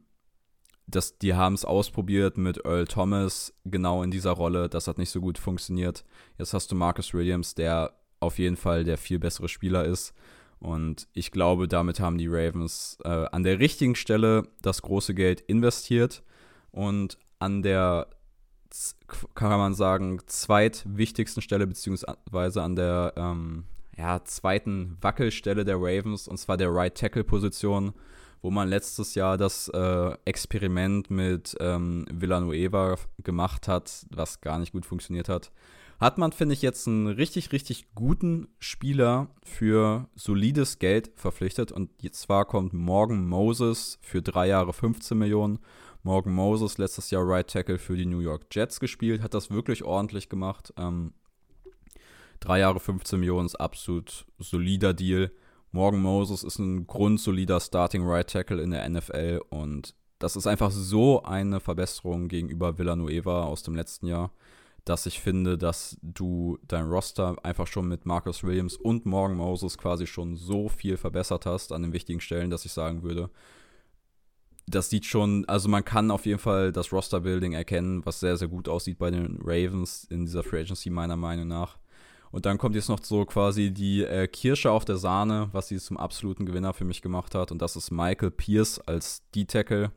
[0.87, 4.69] das, die haben es ausprobiert mit Earl Thomas genau in dieser Rolle.
[4.69, 6.05] Das hat nicht so gut funktioniert.
[6.37, 10.13] Jetzt hast du Marcus Williams, der auf jeden Fall der viel bessere Spieler ist.
[10.59, 15.41] Und ich glaube, damit haben die Ravens äh, an der richtigen Stelle das große Geld
[15.41, 16.23] investiert
[16.71, 18.07] und an der,
[19.35, 23.65] kann man sagen, zweitwichtigsten Stelle, beziehungsweise an der ähm,
[23.97, 27.93] ja, zweiten Wackelstelle der Ravens, und zwar der Right Tackle-Position,
[28.41, 34.71] wo man letztes Jahr das äh, Experiment mit ähm, Villanueva gemacht hat, was gar nicht
[34.71, 35.51] gut funktioniert hat
[35.99, 41.71] hat man, finde ich, jetzt einen richtig, richtig guten Spieler für solides Geld verpflichtet.
[41.71, 45.59] Und zwar kommt Morgan Moses für drei Jahre 15 Millionen.
[46.03, 49.83] Morgan Moses letztes Jahr Right Tackle für die New York Jets gespielt, hat das wirklich
[49.83, 50.73] ordentlich gemacht.
[50.77, 51.13] Ähm,
[52.39, 55.31] drei Jahre 15 Millionen ist absolut solider Deal.
[55.75, 60.71] Morgan Moses ist ein grundsolider Starting Right Tackle in der NFL und das ist einfach
[60.71, 64.31] so eine Verbesserung gegenüber Villanueva aus dem letzten Jahr,
[64.85, 69.77] dass ich finde, dass du dein Roster einfach schon mit Marcus Williams und Morgan Moses
[69.77, 73.29] quasi schon so viel verbessert hast an den wichtigen Stellen, dass ich sagen würde,
[74.67, 78.47] das sieht schon, also man kann auf jeden Fall das Roster-Building erkennen, was sehr, sehr
[78.47, 81.77] gut aussieht bei den Ravens in dieser Free Agency, meiner Meinung nach.
[82.35, 85.77] Und dann kommt jetzt noch so quasi die äh, Kirsche auf der Sahne, was sie
[85.77, 87.49] zum absoluten Gewinner für mich gemacht hat.
[87.49, 89.93] Und das ist Michael Pierce als D-Tackle.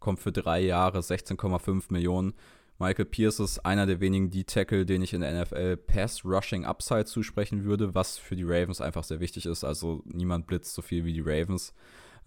[0.00, 2.32] Kommt für drei Jahre 16,5 Millionen.
[2.78, 7.04] Michael Pierce ist einer der wenigen D-Tackle, den ich in der NFL Pass Rushing Upside
[7.04, 9.62] zusprechen würde, was für die Ravens einfach sehr wichtig ist.
[9.62, 11.74] Also niemand blitzt so viel wie die Ravens.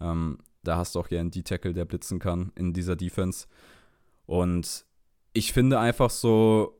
[0.00, 3.48] Ähm, da hast du auch hier einen D-Tackle, der blitzen kann in dieser Defense.
[4.26, 4.84] Und
[5.32, 6.78] ich finde einfach so,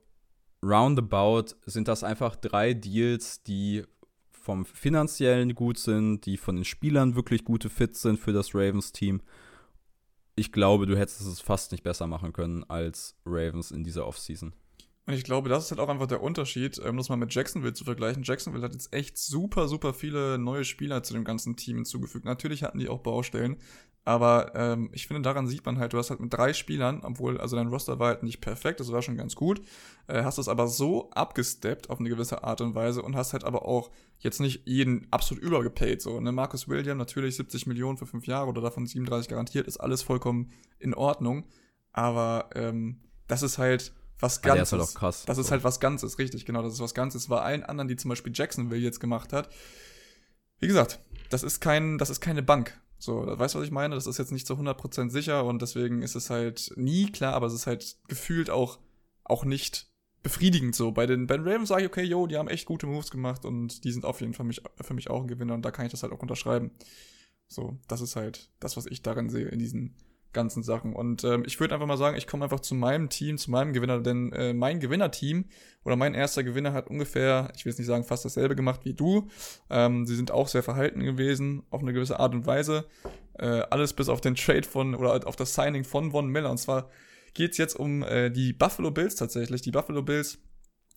[0.63, 3.85] roundabout sind das einfach drei Deals, die
[4.31, 9.21] vom finanziellen gut sind, die von den Spielern wirklich gute Fits sind für das Ravens-Team.
[10.37, 14.53] Ich glaube, du hättest es fast nicht besser machen können als Ravens in dieser Offseason.
[15.07, 17.75] Und ich glaube, das ist halt auch einfach der Unterschied, um das mal mit Jacksonville
[17.75, 18.25] zu vergleichen.
[18.25, 22.25] Jacksonville hat jetzt echt super, super viele neue Spieler zu dem ganzen Team hinzugefügt.
[22.25, 23.57] Natürlich hatten die auch Baustellen,
[24.07, 27.39] aber ähm, ich finde, daran sieht man halt, du hast halt mit drei Spielern, obwohl,
[27.39, 29.61] also dein Roster war halt nicht perfekt, das war schon ganz gut,
[30.07, 33.43] äh, hast es aber so abgesteppt auf eine gewisse Art und Weise und hast halt
[33.43, 33.91] aber auch
[34.21, 36.01] jetzt nicht jeden absolut übergepaid.
[36.01, 39.79] So, ne, Marcus William natürlich 70 Millionen für fünf Jahre oder davon 37 garantiert, ist
[39.79, 41.45] alles vollkommen in Ordnung.
[41.93, 44.69] Aber ähm, das ist halt was Ganzes.
[44.69, 45.25] ist halt auch krass.
[45.27, 46.63] Das ist halt was Ganzes, richtig, genau.
[46.63, 47.27] Das ist was Ganzes.
[47.27, 49.49] Bei allen anderen, die zum Beispiel Jacksonville jetzt gemacht hat,
[50.61, 52.81] wie gesagt, das ist kein, das ist keine Bank.
[52.99, 53.95] So, weißt du, was ich meine?
[53.95, 57.47] Das ist jetzt nicht zu 100% sicher und deswegen ist es halt nie klar, aber
[57.47, 58.79] es ist halt gefühlt auch,
[59.25, 59.91] auch nicht
[60.23, 60.93] befriedigend so.
[60.93, 63.45] Bei den, bei den Ravens sage ich, okay, yo, die haben echt gute Moves gemacht
[63.45, 65.87] und die sind auf jeden Fall mich, für mich auch ein Gewinner und da kann
[65.87, 66.71] ich das halt auch unterschreiben.
[67.49, 69.95] So, das ist halt das, was ich darin sehe in diesen
[70.37, 70.95] ganzen Sachen.
[70.95, 73.73] Und ähm, ich würde einfach mal sagen, ich komme einfach zu meinem Team, zu meinem
[73.73, 75.47] Gewinner, denn äh, mein Gewinnerteam
[75.85, 78.95] oder mein erster Gewinner hat ungefähr, ich will jetzt nicht sagen fast dasselbe gemacht wie
[78.95, 79.29] du.
[79.71, 82.85] Ähm, sie sind auch sehr verhalten gewesen, auf eine gewisse Art und Weise.
[83.39, 86.51] Äh, alles bis auf den Trade von oder auf das Signing von Von Miller.
[86.51, 86.91] Und zwar
[87.35, 89.63] geht es jetzt um äh, die Buffalo Bills tatsächlich.
[89.63, 90.39] Die Buffalo Bills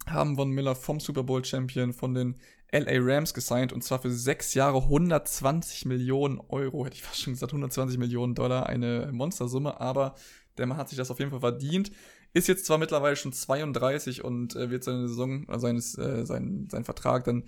[0.08, 2.36] haben Von Miller vom Super Bowl Champion von den
[2.72, 7.34] LA Rams gesigned und zwar für sechs Jahre 120 Millionen Euro, hätte ich fast schon
[7.34, 10.16] gesagt, 120 Millionen Dollar, eine Monstersumme, aber
[10.58, 11.92] der Mann hat sich das auf jeden Fall verdient.
[12.34, 16.68] Ist jetzt zwar mittlerweile schon 32 und äh, wird seine Saison, äh, seines, äh, sein,
[16.70, 17.44] sein Vertrag dann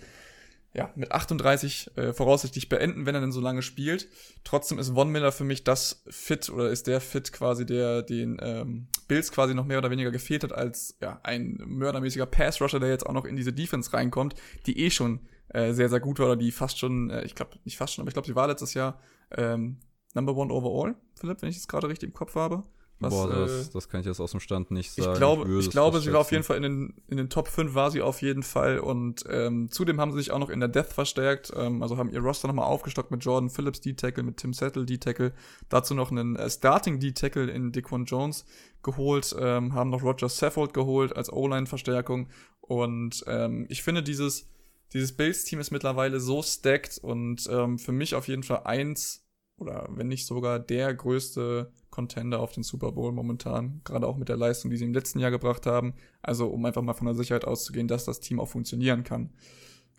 [0.74, 4.08] ja, mit 38 äh, voraussichtlich beenden, wenn er denn so lange spielt.
[4.46, 8.38] Trotzdem ist Von Miller für mich das Fit oder ist der Fit quasi, der den
[8.42, 12.90] ähm, Bills quasi noch mehr oder weniger gefehlt hat, als ja, ein mördermäßiger Pass-Rusher, der
[12.90, 16.28] jetzt auch noch in diese Defense reinkommt, die eh schon äh, sehr, sehr gut war
[16.28, 18.48] oder die fast schon, äh, ich glaube, nicht fast schon, aber ich glaube, sie war
[18.48, 19.00] letztes Jahr
[19.32, 19.80] ähm,
[20.14, 22.64] Number One Overall, Philipp, wenn ich das gerade richtig im Kopf habe.
[23.02, 25.14] Was, Boah, das, äh, das, kann ich jetzt aus dem Stand nicht sagen.
[25.14, 27.48] Ich glaube, ich, ich glaube sie war auf jeden Fall in den, in den Top
[27.48, 30.60] 5 war sie auf jeden Fall und ähm, zudem haben sie sich auch noch in
[30.60, 34.38] der Death verstärkt, ähm, also haben ihr Roster nochmal aufgestockt mit Jordan Phillips D-Tackle, mit
[34.38, 35.34] Tim Settle D-Tackle,
[35.70, 38.46] dazu noch einen äh, Starting D-Tackle in Diquan Jones
[38.84, 42.28] geholt, ähm, haben noch Roger Saffold geholt als O-Line-Verstärkung
[42.62, 44.48] und ähm, ich finde dieses,
[44.94, 49.26] dieses Bills-Team ist mittlerweile so stacked und ähm, für mich auf jeden Fall eins
[49.62, 54.28] oder wenn nicht sogar der größte Contender auf den Super Bowl momentan, gerade auch mit
[54.28, 55.94] der Leistung, die sie im letzten Jahr gebracht haben.
[56.22, 59.30] Also um einfach mal von der Sicherheit auszugehen, dass das Team auch funktionieren kann.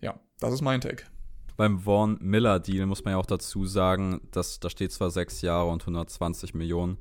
[0.01, 1.05] Ja, das ist mein Take.
[1.57, 5.43] Beim Vaughn Miller Deal muss man ja auch dazu sagen, dass da steht zwar sechs
[5.43, 6.99] Jahre und 120 Millionen.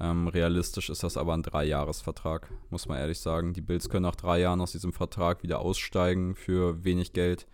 [0.00, 3.52] Ähm, realistisch ist das aber ein Dreijahresvertrag, muss man ehrlich sagen.
[3.52, 7.46] Die Bills können nach drei Jahren aus diesem Vertrag wieder aussteigen für wenig Geld.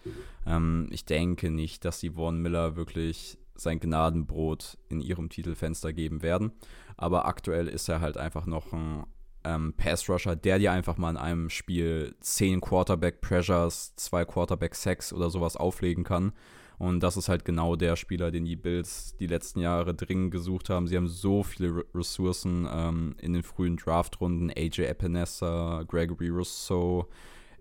[0.46, 6.22] Ähm, ich denke nicht, dass die Vaughn Miller wirklich sein Gnadenbrot in ihrem Titelfenster geben
[6.22, 6.52] werden.
[6.96, 9.04] Aber aktuell ist er halt einfach noch ein
[9.44, 15.56] ähm, Pass-Rusher, der dir einfach mal in einem Spiel 10 Quarterback-Pressures, 2 Quarterback-Sacks oder sowas
[15.56, 16.32] auflegen kann.
[16.78, 20.68] Und das ist halt genau der Spieler, den die Bills die letzten Jahre dringend gesucht
[20.68, 20.86] haben.
[20.86, 24.50] Sie haben so viele Ressourcen ähm, in den frühen Draftrunden.
[24.50, 27.08] AJ Epinesa, Gregory Rousseau,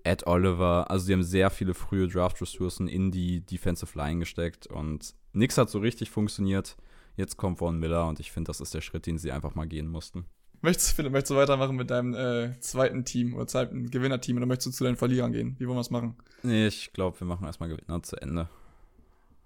[0.03, 0.91] Ed Oliver.
[0.91, 4.67] Also sie haben sehr viele frühe Draft-Ressourcen in die Defensive Line gesteckt.
[4.67, 6.75] Und Nix hat so richtig funktioniert.
[7.15, 9.67] Jetzt kommt Von Miller und ich finde, das ist der Schritt, den sie einfach mal
[9.67, 10.25] gehen mussten.
[10.61, 14.67] Möchtest, du, möchtest du weitermachen mit deinem äh, zweiten Team oder zweiten Gewinnerteam oder möchtest
[14.67, 15.55] du zu deinen Verlierern gehen?
[15.59, 16.15] Wie wollen wir es machen?
[16.43, 18.49] Nee, ich glaube, wir machen erstmal Gewinner zu Ende.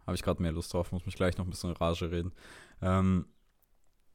[0.06, 2.32] Habe ich gerade mehr Lust drauf, muss mich gleich noch ein bisschen in Rage reden.
[2.82, 3.26] Ähm,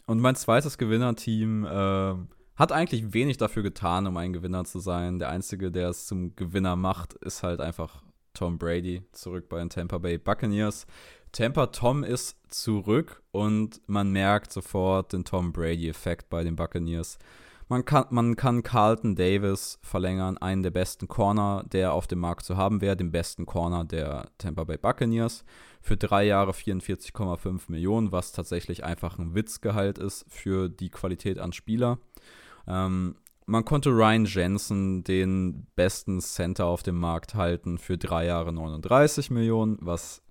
[0.07, 2.15] und mein zweites Gewinnerteam äh,
[2.57, 5.19] hat eigentlich wenig dafür getan, um ein Gewinner zu sein.
[5.19, 9.71] Der Einzige, der es zum Gewinner macht, ist halt einfach Tom Brady, zurück bei den
[9.71, 10.87] Tampa Bay Buccaneers.
[11.35, 17.19] Tampa Tom ist zurück und man merkt sofort den Tom Brady-Effekt bei den Buccaneers.
[17.69, 22.45] Man kann, man kann Carlton Davis verlängern, einen der besten Corner, der auf dem Markt
[22.45, 25.45] zu haben wäre, den besten Corner der Tampa Bay Buccaneers,
[25.81, 31.53] für drei Jahre 44,5 Millionen, was tatsächlich einfach ein Witzgehalt ist für die Qualität an
[31.53, 31.99] Spieler.
[32.69, 33.17] Ähm,
[33.47, 39.33] man konnte Ryan Jensen, den besten Center auf dem Markt, halten für drei Jahre 39
[39.33, 40.24] Millionen, was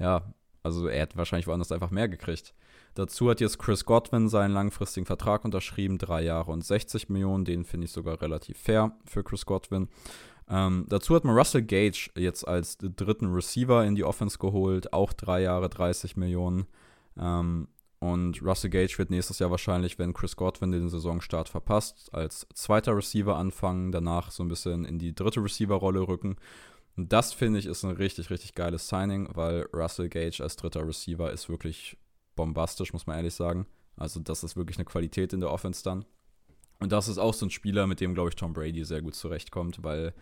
[0.00, 0.22] ja,
[0.62, 2.54] also er hat wahrscheinlich woanders einfach mehr gekriegt.
[2.94, 7.44] Dazu hat jetzt Chris Godwin seinen langfristigen Vertrag unterschrieben, drei Jahre und 60 Millionen.
[7.44, 9.88] Den finde ich sogar relativ fair für Chris Godwin.
[10.48, 15.12] Ähm, dazu hat man Russell Gage jetzt als dritten Receiver in die Offense geholt, auch
[15.12, 16.66] drei Jahre 30 Millionen.
[17.16, 17.68] Ähm,
[18.00, 22.96] und Russell Gage wird nächstes Jahr wahrscheinlich, wenn Chris Godwin den Saisonstart verpasst, als zweiter
[22.96, 26.36] Receiver anfangen, danach so ein bisschen in die dritte Receiver-Rolle rücken
[26.96, 30.86] und das finde ich ist ein richtig, richtig geiles Signing, weil Russell Gage als dritter
[30.86, 31.96] Receiver ist wirklich
[32.36, 33.66] bombastisch, muss man ehrlich sagen.
[33.96, 36.04] Also, das ist wirklich eine Qualität in der Offense dann.
[36.78, 39.14] Und das ist auch so ein Spieler, mit dem, glaube ich, Tom Brady sehr gut
[39.14, 40.14] zurechtkommt, weil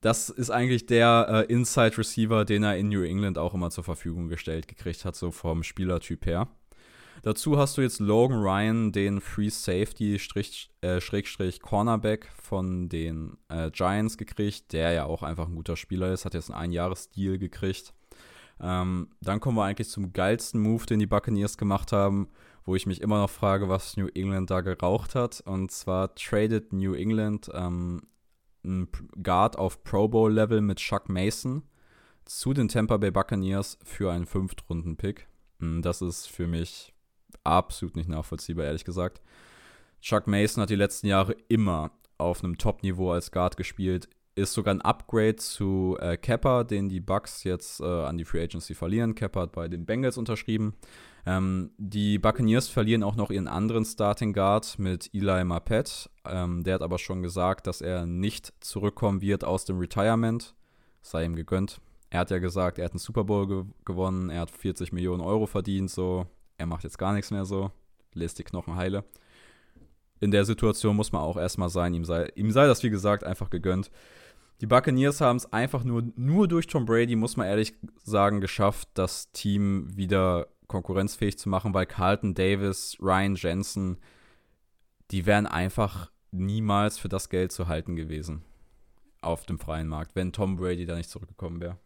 [0.00, 3.84] das ist eigentlich der äh, Inside Receiver, den er in New England auch immer zur
[3.84, 6.48] Verfügung gestellt gekriegt hat, so vom Spielertyp her.
[7.22, 10.14] Dazu hast du jetzt Logan Ryan, den Free Safety
[10.80, 16.12] äh, Schrägstrich Cornerback von den äh, Giants gekriegt, der ja auch einfach ein guter Spieler
[16.12, 17.92] ist, hat jetzt einen Einjahresdeal gekriegt.
[18.60, 22.28] Ähm, dann kommen wir eigentlich zum geilsten Move, den die Buccaneers gemacht haben,
[22.64, 25.40] wo ich mich immer noch frage, was New England da geraucht hat.
[25.40, 28.02] Und zwar tradet New England ähm,
[28.64, 28.88] einen
[29.22, 31.62] Guard auf Pro Bowl Level mit Chuck Mason
[32.24, 35.28] zu den Tampa Bay Buccaneers für einen Fünftrunden-Pick.
[35.60, 36.92] Das ist für mich
[37.48, 39.20] absolut nicht nachvollziehbar, ehrlich gesagt.
[40.00, 44.08] Chuck Mason hat die letzten Jahre immer auf einem Top-Niveau als Guard gespielt.
[44.34, 48.42] Ist sogar ein Upgrade zu äh, Kepper, den die Bucks jetzt äh, an die Free
[48.42, 49.16] Agency verlieren.
[49.16, 50.74] Kepper hat bei den Bengals unterschrieben.
[51.26, 56.08] Ähm, die Buccaneers verlieren auch noch ihren anderen Starting Guard mit Eli Mappet.
[56.24, 60.54] Ähm, der hat aber schon gesagt, dass er nicht zurückkommen wird aus dem Retirement.
[61.02, 61.80] Sei ihm gegönnt.
[62.10, 65.20] Er hat ja gesagt, er hat einen Super Bowl ge gewonnen, er hat 40 Millionen
[65.20, 66.26] Euro verdient, so
[66.58, 67.70] er macht jetzt gar nichts mehr so,
[68.12, 69.04] lässt die Knochen heile.
[70.20, 73.24] In der Situation muss man auch erstmal sein, ihm sei, ihm sei das wie gesagt
[73.24, 73.90] einfach gegönnt.
[74.60, 78.88] Die Buccaneers haben es einfach nur, nur durch Tom Brady, muss man ehrlich sagen, geschafft,
[78.94, 83.98] das Team wieder konkurrenzfähig zu machen, weil Carlton Davis, Ryan Jensen,
[85.12, 88.42] die wären einfach niemals für das Geld zu halten gewesen
[89.20, 91.78] auf dem freien Markt, wenn Tom Brady da nicht zurückgekommen wäre.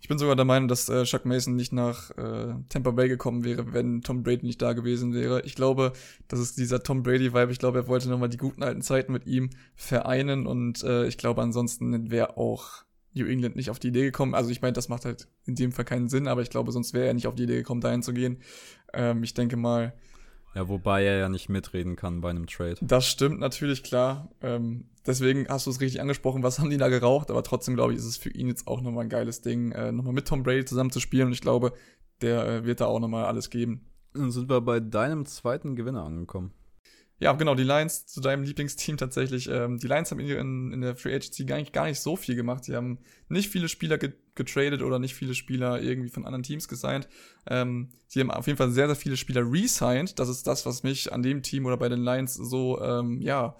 [0.00, 3.44] Ich bin sogar der Meinung, dass äh, Chuck Mason nicht nach äh, Tampa Bay gekommen
[3.44, 5.42] wäre, wenn Tom Brady nicht da gewesen wäre.
[5.42, 5.92] Ich glaube,
[6.28, 7.50] das ist dieser Tom Brady-Vibe.
[7.50, 11.18] Ich glaube, er wollte nochmal die guten alten Zeiten mit ihm vereinen und äh, ich
[11.18, 12.84] glaube, ansonsten wäre auch
[13.14, 14.34] New England nicht auf die Idee gekommen.
[14.34, 16.94] Also ich meine, das macht halt in dem Fall keinen Sinn, aber ich glaube, sonst
[16.94, 18.38] wäre er nicht auf die Idee gekommen, dahin zu gehen.
[18.92, 19.94] Ähm, ich denke mal,
[20.54, 22.76] ja, wobei er ja nicht mitreden kann bei einem Trade.
[22.80, 24.30] Das stimmt natürlich, klar.
[24.40, 27.92] Ähm, deswegen hast du es richtig angesprochen, was haben die da geraucht, aber trotzdem glaube
[27.92, 30.44] ich, ist es für ihn jetzt auch nochmal ein geiles Ding, äh, nochmal mit Tom
[30.44, 31.72] Brady zusammen zu spielen und ich glaube,
[32.20, 33.86] der äh, wird da auch nochmal alles geben.
[34.14, 36.52] Dann sind wir bei deinem zweiten Gewinner angekommen.
[37.20, 39.48] Ja, genau, die Lions zu deinem Lieblingsteam tatsächlich.
[39.50, 42.36] Ähm, die Lions haben in, in der Free Agency gar nicht, gar nicht so viel
[42.36, 42.64] gemacht.
[42.64, 47.08] Sie haben nicht viele Spieler getradet oder nicht viele Spieler irgendwie von anderen Teams gesigned.
[47.48, 50.16] Ähm, sie haben auf jeden Fall sehr, sehr viele Spieler re-signed.
[50.20, 53.56] Das ist das, was mich an dem Team oder bei den Lions so, ähm, ja,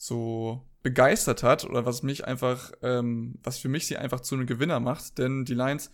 [0.00, 4.46] so begeistert hat oder was mich einfach, ähm, was für mich sie einfach zu einem
[4.46, 5.18] Gewinner macht.
[5.18, 5.92] Denn die Lions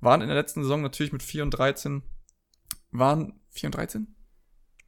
[0.00, 2.02] waren in der letzten Saison natürlich mit 4 und 13,
[2.92, 4.14] waren 4 und 13?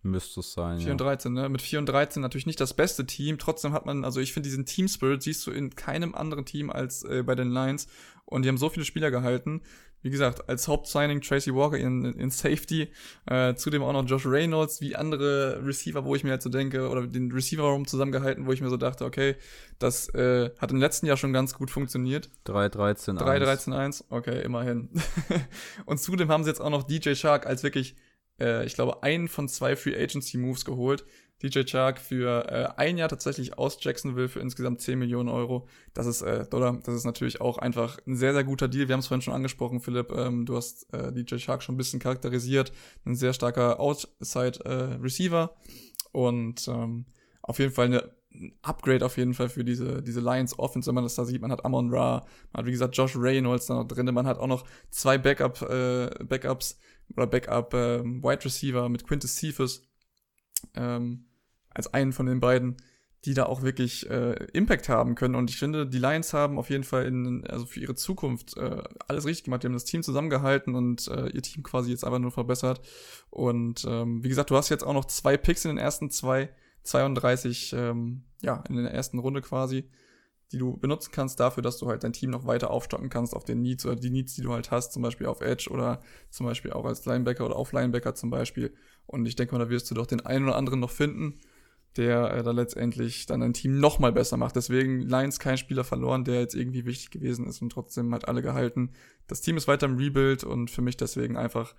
[0.02, 0.80] Müsste es sein.
[0.80, 1.48] 4 und 13, ne?
[1.48, 3.38] Mit 4 und 13 natürlich nicht das beste Team.
[3.38, 6.70] Trotzdem hat man, also ich finde, diesen Team Spirit siehst du in keinem anderen Team
[6.70, 7.86] als äh, bei den Lions.
[8.24, 9.62] Und die haben so viele Spieler gehalten.
[10.02, 12.90] Wie gesagt, als Hauptsigning Tracy Walker in, in Safety,
[13.26, 16.88] äh, zudem auch noch Josh Reynolds, wie andere Receiver, wo ich mir halt so denke,
[16.88, 19.36] oder den Receiver-Raum zusammengehalten, wo ich mir so dachte, okay,
[19.78, 22.30] das äh, hat im letzten Jahr schon ganz gut funktioniert.
[22.46, 23.18] 3-13-1.
[23.18, 24.88] 3-13-1, okay, immerhin.
[25.86, 27.94] und zudem haben sie jetzt auch noch DJ Shark als wirklich
[28.40, 31.04] äh, ich glaube, einen von zwei Free Agency Moves geholt.
[31.42, 35.66] DJ Chark für äh, ein Jahr tatsächlich aus Jacksonville für insgesamt 10 Millionen Euro.
[35.92, 36.78] Das ist äh, Dollar.
[36.84, 38.86] Das ist natürlich auch einfach ein sehr, sehr guter Deal.
[38.86, 40.12] Wir haben es vorhin schon angesprochen, Philipp.
[40.12, 42.72] Ähm, du hast äh, DJ Chark schon ein bisschen charakterisiert.
[43.04, 45.56] Ein sehr starker Outside äh, Receiver.
[46.12, 47.06] Und ähm,
[47.42, 48.12] auf jeden Fall eine
[48.62, 51.42] Upgrade auf jeden Fall für diese, diese Lions Offense, wenn man das da sieht.
[51.42, 54.38] Man hat Amon Ra, man hat wie gesagt Josh Reynolds da noch drin, man hat
[54.38, 56.78] auch noch zwei Backup, äh, Backups
[57.16, 59.82] oder Backup ähm, Wide Receiver mit Quintus Cephas
[60.74, 61.26] ähm,
[61.70, 62.76] als einen von den beiden.
[63.24, 65.36] die da auch wirklich äh, Impact haben können.
[65.36, 68.82] Und ich finde, die Lions haben auf jeden Fall in, also für ihre Zukunft äh,
[69.06, 69.62] alles richtig gemacht.
[69.62, 72.80] Die haben das Team zusammengehalten und äh, ihr Team quasi jetzt einfach nur verbessert.
[73.30, 76.50] Und ähm, wie gesagt, du hast jetzt auch noch zwei Picks in den ersten zwei,
[76.82, 79.88] 32, ähm, ja, in der ersten Runde quasi,
[80.52, 83.44] die du benutzen kannst dafür, dass du halt dein Team noch weiter aufstocken kannst auf
[83.44, 86.00] den Needs oder die Needs, die du halt hast, zum Beispiel auf Edge oder
[86.30, 88.74] zum Beispiel auch als Linebacker oder auf Linebacker zum Beispiel.
[89.06, 91.40] Und ich denke mal, da wirst du doch den einen oder anderen noch finden
[91.96, 94.56] der äh, da letztendlich dann ein Team noch mal besser macht.
[94.56, 98.42] Deswegen Lions kein Spieler verloren, der jetzt irgendwie wichtig gewesen ist und trotzdem hat alle
[98.42, 98.90] gehalten.
[99.26, 101.74] Das Team ist weiter im Rebuild und für mich deswegen einfach,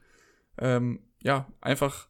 [0.57, 2.07] ähm, ja, einfach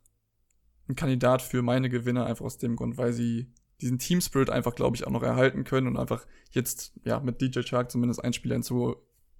[0.89, 3.47] ein Kandidat für meine Gewinner, einfach aus dem Grund, weil sie
[3.84, 7.41] diesen Team Spirit einfach, glaube ich, auch noch erhalten können und einfach jetzt, ja, mit
[7.41, 8.95] DJ Shark zumindest ein Spieler hinzu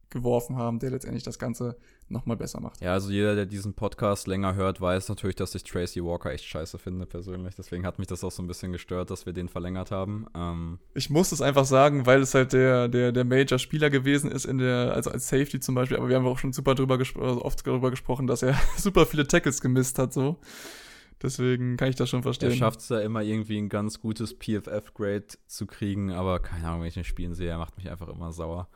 [0.10, 1.76] geworfen haben, der letztendlich das Ganze
[2.08, 2.82] nochmal besser macht.
[2.82, 6.46] Ja, also jeder, der diesen Podcast länger hört, weiß natürlich, dass ich Tracy Walker echt
[6.46, 7.56] scheiße finde, persönlich.
[7.56, 10.28] Deswegen hat mich das auch so ein bisschen gestört, dass wir den verlängert haben.
[10.36, 14.46] Ähm ich muss es einfach sagen, weil es halt der, der, der Major-Spieler gewesen ist
[14.46, 17.28] in der, also als Safety zum Beispiel, aber wir haben auch schon super drüber gesprochen,
[17.28, 20.38] also oft darüber gesprochen, dass er super viele Tackles gemisst hat, so.
[21.24, 22.52] Deswegen kann ich das schon verstehen.
[22.52, 26.82] Er schafft es da immer irgendwie ein ganz gutes PFF-Grade zu kriegen, aber keine Ahnung,
[26.82, 28.68] wenn ich den spielen sehe, er macht mich einfach immer sauer.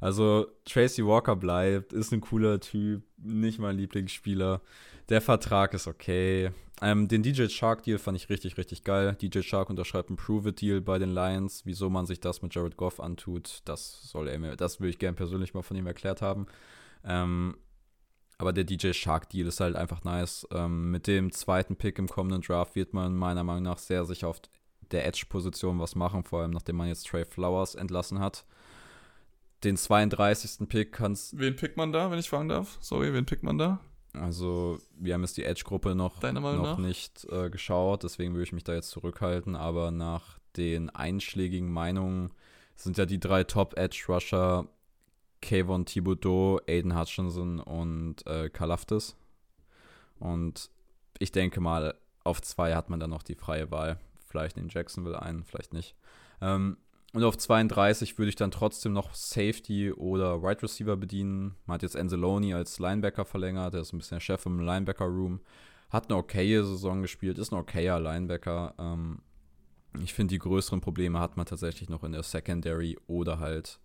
[0.00, 4.60] Also Tracy Walker bleibt, ist ein cooler Typ, nicht mein Lieblingsspieler.
[5.08, 6.52] Der Vertrag ist okay.
[6.82, 9.16] Ähm, den DJ Shark Deal fand ich richtig, richtig geil.
[9.20, 11.62] DJ Shark unterschreibt einen Prove-It-Deal bei den Lions.
[11.64, 14.98] Wieso man sich das mit Jared Goff antut, das soll er mir, das würde ich
[14.98, 16.46] gerne persönlich mal von ihm erklärt haben.
[17.04, 17.56] Ähm,
[18.38, 20.46] aber der DJ Shark Deal ist halt einfach nice.
[20.52, 24.28] Ähm, mit dem zweiten Pick im kommenden Draft wird man meiner Meinung nach sehr sicher
[24.28, 24.40] auf
[24.90, 28.44] der Edge-Position was machen, vor allem nachdem man jetzt Trey Flowers entlassen hat
[29.64, 30.68] den 32.
[30.68, 31.38] Pick kannst.
[31.38, 32.78] Wen pickt man da, wenn ich fragen darf?
[32.80, 33.80] Sorry, wen pickt man da?
[34.12, 38.64] Also, wir haben jetzt die Edge-Gruppe noch, noch nicht äh, geschaut, deswegen würde ich mich
[38.64, 42.30] da jetzt zurückhalten, aber nach den einschlägigen Meinungen
[42.76, 44.68] sind ja die drei Top-Edge-Rusher
[45.40, 49.16] Kayvon Thibodeau, Aiden Hutchinson und äh, Kalaftis.
[50.18, 50.70] Und
[51.18, 53.98] ich denke mal, auf zwei hat man dann noch die freie Wahl.
[54.26, 55.94] Vielleicht in Jacksonville einen, vielleicht nicht.
[56.40, 56.76] Ähm,
[57.12, 61.54] und auf 32 würde ich dann trotzdem noch Safety oder Wide right Receiver bedienen.
[61.64, 65.40] Man hat jetzt Anzalone als Linebacker verlängert, der ist ein bisschen der Chef im Linebacker-Room.
[65.88, 68.74] Hat eine okaye Saison gespielt, ist ein okayer Linebacker.
[68.78, 69.20] Ähm,
[70.02, 73.78] ich finde, die größeren Probleme hat man tatsächlich noch in der Secondary oder halt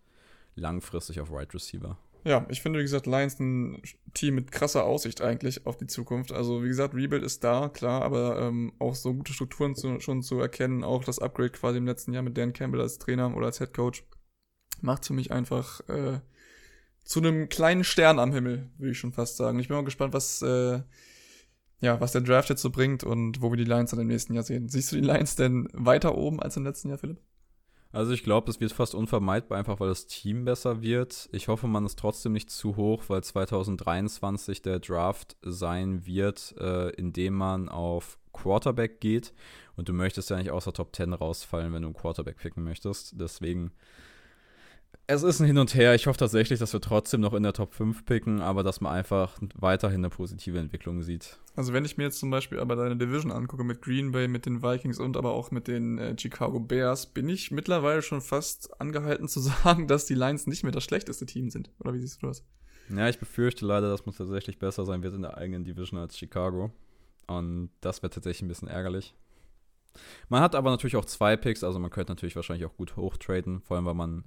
[0.56, 1.98] langfristig auf Wide Receiver.
[2.24, 3.82] Ja, ich finde, wie gesagt, Lions ein
[4.14, 6.32] Team mit krasser Aussicht eigentlich auf die Zukunft.
[6.32, 10.22] Also, wie gesagt, Rebuild ist da, klar, aber ähm, auch so gute Strukturen zu, schon
[10.22, 13.48] zu erkennen, auch das Upgrade quasi im letzten Jahr mit Dan Campbell als Trainer oder
[13.48, 14.04] als Head Coach,
[14.82, 16.20] macht für mich einfach äh,
[17.04, 19.58] zu einem kleinen Stern am Himmel, würde ich schon fast sagen.
[19.58, 20.82] Ich bin mal gespannt, was, äh,
[21.80, 24.36] ja, was der Draft jetzt so bringt und wo wir die Lions dann im nächsten
[24.36, 24.70] Jahr sehen.
[24.70, 27.20] Siehst du die Lions denn weiter oben als im letzten Jahr, Philipp?
[27.92, 31.28] Also ich glaube, es wird fast unvermeidbar, einfach weil das Team besser wird.
[31.34, 36.90] Ich hoffe, man ist trotzdem nicht zu hoch, weil 2023 der Draft sein wird, äh,
[36.92, 39.34] in dem man auf Quarterback geht.
[39.76, 43.20] Und du möchtest ja nicht außer Top 10 rausfallen, wenn du einen Quarterback picken möchtest.
[43.20, 43.72] Deswegen
[45.08, 45.94] es ist ein Hin und Her.
[45.94, 48.94] Ich hoffe tatsächlich, dass wir trotzdem noch in der Top 5 picken, aber dass man
[48.94, 51.38] einfach weiterhin eine positive Entwicklung sieht.
[51.56, 54.46] Also wenn ich mir jetzt zum Beispiel aber deine Division angucke mit Green Bay, mit
[54.46, 58.80] den Vikings und aber auch mit den äh, Chicago Bears, bin ich mittlerweile schon fast
[58.80, 61.72] angehalten zu sagen, dass die Lions nicht mehr das schlechteste Team sind.
[61.80, 62.46] Oder wie siehst du das?
[62.90, 66.18] Ja, ich befürchte leider, dass man tatsächlich besser sein wird in der eigenen Division als
[66.18, 66.72] Chicago.
[67.28, 69.14] Und das wäre tatsächlich ein bisschen ärgerlich.
[70.30, 73.62] Man hat aber natürlich auch zwei Picks, also man könnte natürlich wahrscheinlich auch gut hochtraden,
[73.62, 74.24] vor allem weil man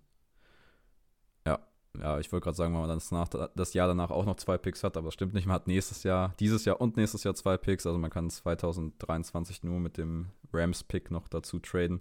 [2.00, 4.58] ja, ich wollte gerade sagen, wenn man das, nach, das Jahr danach auch noch zwei
[4.58, 5.46] Picks hat, aber das stimmt nicht.
[5.46, 7.86] Man hat nächstes Jahr, dieses Jahr und nächstes Jahr zwei Picks.
[7.86, 12.00] Also man kann 2023 nur mit dem Rams-Pick noch dazu traden.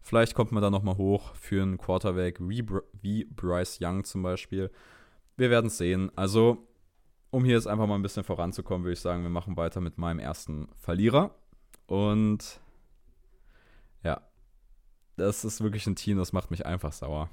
[0.00, 2.66] Vielleicht kommt man da nochmal hoch für einen Quarterback wie,
[3.00, 4.70] wie Bryce Young zum Beispiel.
[5.36, 6.10] Wir werden es sehen.
[6.16, 6.66] Also,
[7.30, 9.98] um hier jetzt einfach mal ein bisschen voranzukommen, würde ich sagen, wir machen weiter mit
[9.98, 11.34] meinem ersten Verlierer.
[11.86, 12.60] Und
[14.02, 14.20] ja,
[15.16, 17.30] das ist wirklich ein Team, das macht mich einfach sauer.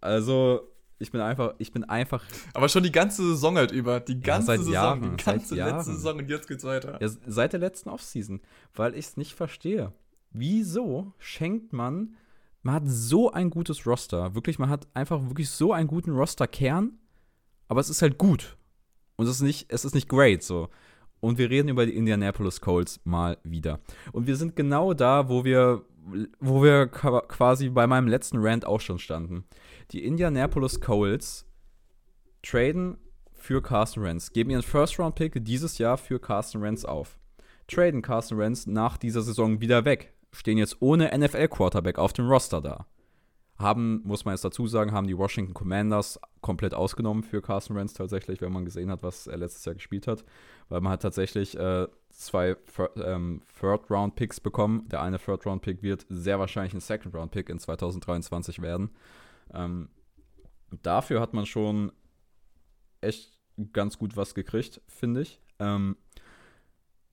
[0.00, 2.24] Also, ich bin einfach, ich bin einfach.
[2.54, 4.00] Aber schon die ganze Saison halt über.
[4.00, 5.84] Die ganze ja, Saison, Jahren, die ganze letzte Jahren.
[5.84, 6.98] Saison und jetzt geht's weiter.
[7.00, 8.40] Ja, seit der letzten Offseason.
[8.74, 9.92] Weil ich es nicht verstehe.
[10.30, 12.16] Wieso schenkt man.
[12.62, 14.34] Man hat so ein gutes Roster.
[14.34, 16.92] Wirklich, man hat einfach wirklich so einen guten Roster-Kern.
[17.68, 18.56] Aber es ist halt gut.
[19.16, 20.68] Und es ist nicht, es ist nicht great so.
[21.20, 23.80] Und wir reden über die Indianapolis Colts mal wieder.
[24.12, 25.82] Und wir sind genau da, wo wir,
[26.40, 29.44] wo wir quasi bei meinem letzten Rant auch schon standen.
[29.92, 31.46] Die Indianapolis Colts
[32.42, 32.98] traden
[33.32, 37.18] für Carson Wentz, geben ihren First-Round-Pick dieses Jahr für Carson Wentz auf.
[37.68, 42.60] Traden Carson Wentz nach dieser Saison wieder weg stehen jetzt ohne NFL-Quarterback auf dem Roster
[42.60, 42.86] da.
[43.58, 47.94] Haben, muss man jetzt dazu sagen, haben die Washington Commanders komplett ausgenommen für Carson Wentz
[47.94, 50.24] tatsächlich, wenn man gesehen hat, was er letztes Jahr gespielt hat.
[50.68, 52.56] Weil man hat tatsächlich äh, zwei
[53.02, 54.86] ähm, Third-Round-Picks bekommen.
[54.90, 58.90] Der eine Third-Round-Pick wird sehr wahrscheinlich ein Second-Round-Pick in 2023 werden.
[59.56, 59.88] Ähm,
[60.82, 61.92] dafür hat man schon
[63.00, 63.38] echt
[63.72, 65.40] ganz gut was gekriegt, finde ich.
[65.58, 65.96] Ähm,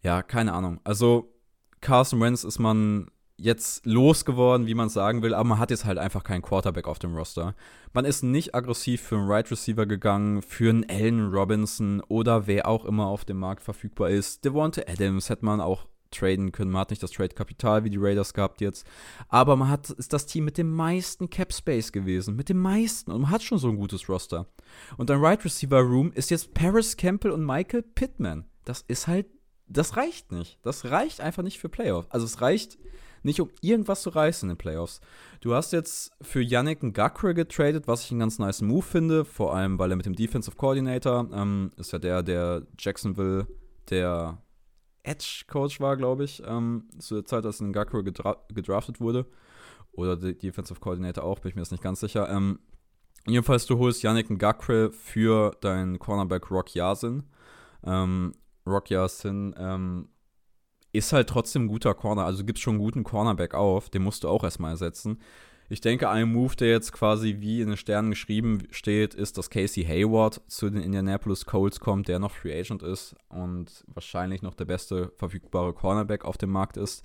[0.02, 0.80] ja, keine Ahnung.
[0.84, 1.34] Also
[1.82, 5.98] Carson Wentz ist man jetzt losgeworden, wie man sagen will, aber man hat jetzt halt
[5.98, 7.56] einfach keinen Quarterback auf dem Roster.
[7.94, 12.68] Man ist nicht aggressiv für einen Right Receiver gegangen, für einen Allen Robinson oder wer
[12.68, 14.46] auch immer auf dem Markt verfügbar ist.
[14.46, 16.72] Devonta Adams hätte man auch traden können.
[16.72, 18.88] Man hat nicht das Trade-Kapital wie die Raiders gehabt jetzt.
[19.28, 22.36] Aber man hat, ist das Team mit dem meisten Cap-Space gewesen.
[22.36, 23.12] Mit dem meisten.
[23.12, 24.48] Und man hat schon so ein gutes Roster.
[24.98, 28.46] Und dein Right Receiver Room ist jetzt Paris Campbell und Michael Pittman.
[28.66, 29.28] Das ist halt,
[29.68, 30.60] das reicht nicht.
[30.62, 32.10] Das reicht einfach nicht für Playoffs.
[32.12, 32.78] Also es reicht
[33.24, 35.02] nicht um irgendwas zu reißen in den Playoffs.
[35.42, 39.56] Du hast jetzt für Yannick Ngakwe getradet, was ich einen ganz nice Move finde, vor
[39.56, 43.48] allem, weil er mit dem Defensive Coordinator ähm, ist ja der, der Jacksonville,
[43.90, 44.43] der
[45.04, 49.26] Edge-Coach war, glaube ich, ähm, zu der Zeit, als Ngakwe gedra gedraftet wurde.
[49.92, 52.30] Oder der Defensive Coordinator auch, bin ich mir jetzt nicht ganz sicher.
[52.30, 52.60] Ähm,
[53.28, 57.24] jedenfalls, du holst Yannick Ngakwe für deinen Cornerback Rock Yasin.
[57.84, 58.34] Ähm,
[58.66, 60.10] Rock Yasin ähm,
[60.94, 62.26] ist halt trotzdem ein guter Corner.
[62.26, 65.20] Also gibt schon einen guten Cornerback auf, den musst du auch erstmal ersetzen.
[65.74, 69.50] Ich denke, ein Move, der jetzt quasi wie in den Sternen geschrieben steht, ist, dass
[69.50, 74.54] Casey Hayward zu den Indianapolis Colts kommt, der noch Free Agent ist und wahrscheinlich noch
[74.54, 77.04] der beste verfügbare Cornerback auf dem Markt ist.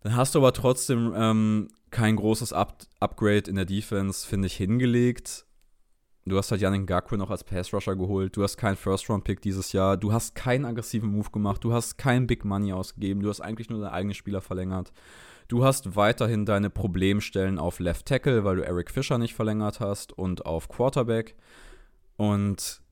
[0.00, 4.56] Dann hast du aber trotzdem ähm, kein großes Up Upgrade in der Defense, finde ich,
[4.56, 5.44] hingelegt.
[6.24, 8.34] Du hast halt Yannick Ngakwe noch als Pass-Rusher geholt.
[8.34, 9.98] Du hast keinen First-Round-Pick dieses Jahr.
[9.98, 11.62] Du hast keinen aggressiven Move gemacht.
[11.62, 13.20] Du hast kein Big Money ausgegeben.
[13.20, 14.90] Du hast eigentlich nur deine eigenen Spieler verlängert.
[15.48, 20.12] Du hast weiterhin deine Problemstellen auf Left Tackle, weil du Eric Fischer nicht verlängert hast
[20.12, 21.36] und auf Quarterback.
[22.16, 22.82] Und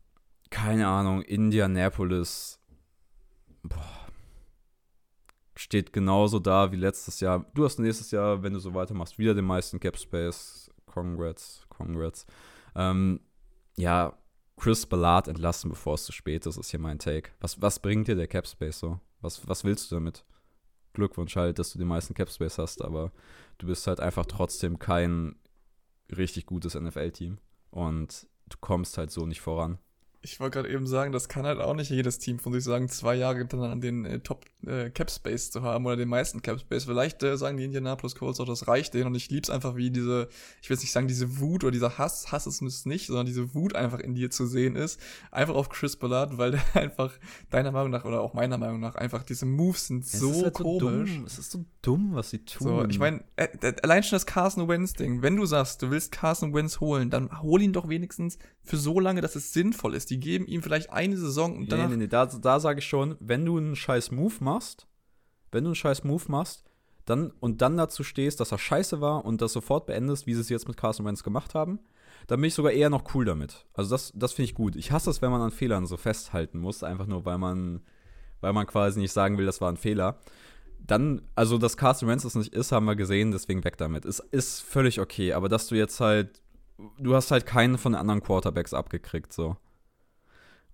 [0.48, 2.58] keine Ahnung, Indianapolis
[3.62, 4.06] boah,
[5.54, 7.44] steht genauso da wie letztes Jahr.
[7.54, 10.70] Du hast nächstes Jahr, wenn du so weitermachst, wieder den meisten Cap Space.
[10.86, 12.24] Congrats, congrats.
[12.74, 13.20] Ähm,
[13.76, 14.16] ja,
[14.56, 17.32] Chris Ballard entlassen, bevor es zu spät ist, ist hier mein Take.
[17.40, 18.98] Was, was bringt dir der Cap Space so?
[19.20, 20.24] Was, was willst du damit?
[20.96, 23.12] Glückwunsch halt, dass du den meisten Cap Space hast, aber
[23.58, 25.36] du bist halt einfach trotzdem kein
[26.14, 27.38] richtig gutes NFL-Team
[27.70, 29.78] und du kommst halt so nicht voran
[30.26, 32.88] ich wollte gerade eben sagen, das kann halt auch nicht jedes Team von sich sagen,
[32.88, 36.58] zwei Jahre an den äh, Top äh, Cap Space zu haben oder den meisten Cap
[36.58, 36.84] Space.
[36.84, 39.90] Vielleicht äh, sagen die Indianapolis Colts auch, das reicht denen und ich lieb's einfach wie
[39.90, 40.28] diese,
[40.60, 43.26] ich will jetzt nicht sagen diese Wut oder dieser Hass, Hass ist es nicht, sondern
[43.26, 45.00] diese Wut einfach in dir zu sehen ist,
[45.30, 47.12] einfach auf Chris Ballard, weil der einfach
[47.50, 50.42] deiner Meinung nach oder auch meiner Meinung nach einfach diese Moves sind es so ist
[50.42, 51.18] halt komisch.
[51.20, 52.66] So es ist so dumm, was sie tun.
[52.66, 53.46] So, ich meine, äh,
[53.84, 55.22] allein schon das Carson Wentz Ding.
[55.22, 58.98] Wenn du sagst, du willst Carson Wentz holen, dann hol ihn doch wenigstens für so
[58.98, 60.10] lange, dass es sinnvoll ist.
[60.10, 61.88] Die geben ihm vielleicht eine Saison und danach.
[61.88, 64.86] Nee, nee, nee, da, da sage ich schon, wenn du einen scheiß Move machst,
[65.52, 66.64] wenn du einen scheiß Move machst,
[67.06, 70.40] dann und dann dazu stehst, dass er scheiße war und das sofort beendest, wie sie
[70.40, 71.78] es jetzt mit Carson Wentz gemacht haben,
[72.26, 73.66] dann bin ich sogar eher noch cool damit.
[73.74, 74.76] Also das, das finde ich gut.
[74.76, 77.82] Ich hasse es, wenn man an Fehlern so festhalten muss, einfach nur, weil man,
[78.40, 80.18] weil man quasi nicht sagen will, das war ein Fehler.
[80.80, 84.04] Dann, also dass Carson Wentz es nicht ist, haben wir gesehen, deswegen weg damit.
[84.04, 86.42] Es ist völlig okay, aber dass du jetzt halt,
[86.98, 89.56] du hast halt keinen von den anderen Quarterbacks abgekriegt, so.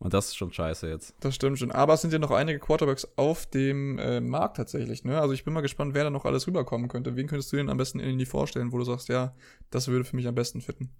[0.02, 1.14] Und das ist schon scheiße jetzt.
[1.20, 1.70] Das stimmt schon.
[1.70, 5.04] Aber es sind ja noch einige Quarterbacks auf dem äh, Markt tatsächlich.
[5.04, 5.20] Ne?
[5.20, 7.14] Also ich bin mal gespannt, wer da noch alles rüberkommen könnte.
[7.14, 9.32] Wen könntest du denn am besten in die vorstellen, wo du sagst, ja,
[9.70, 10.90] das würde für mich am besten fitten?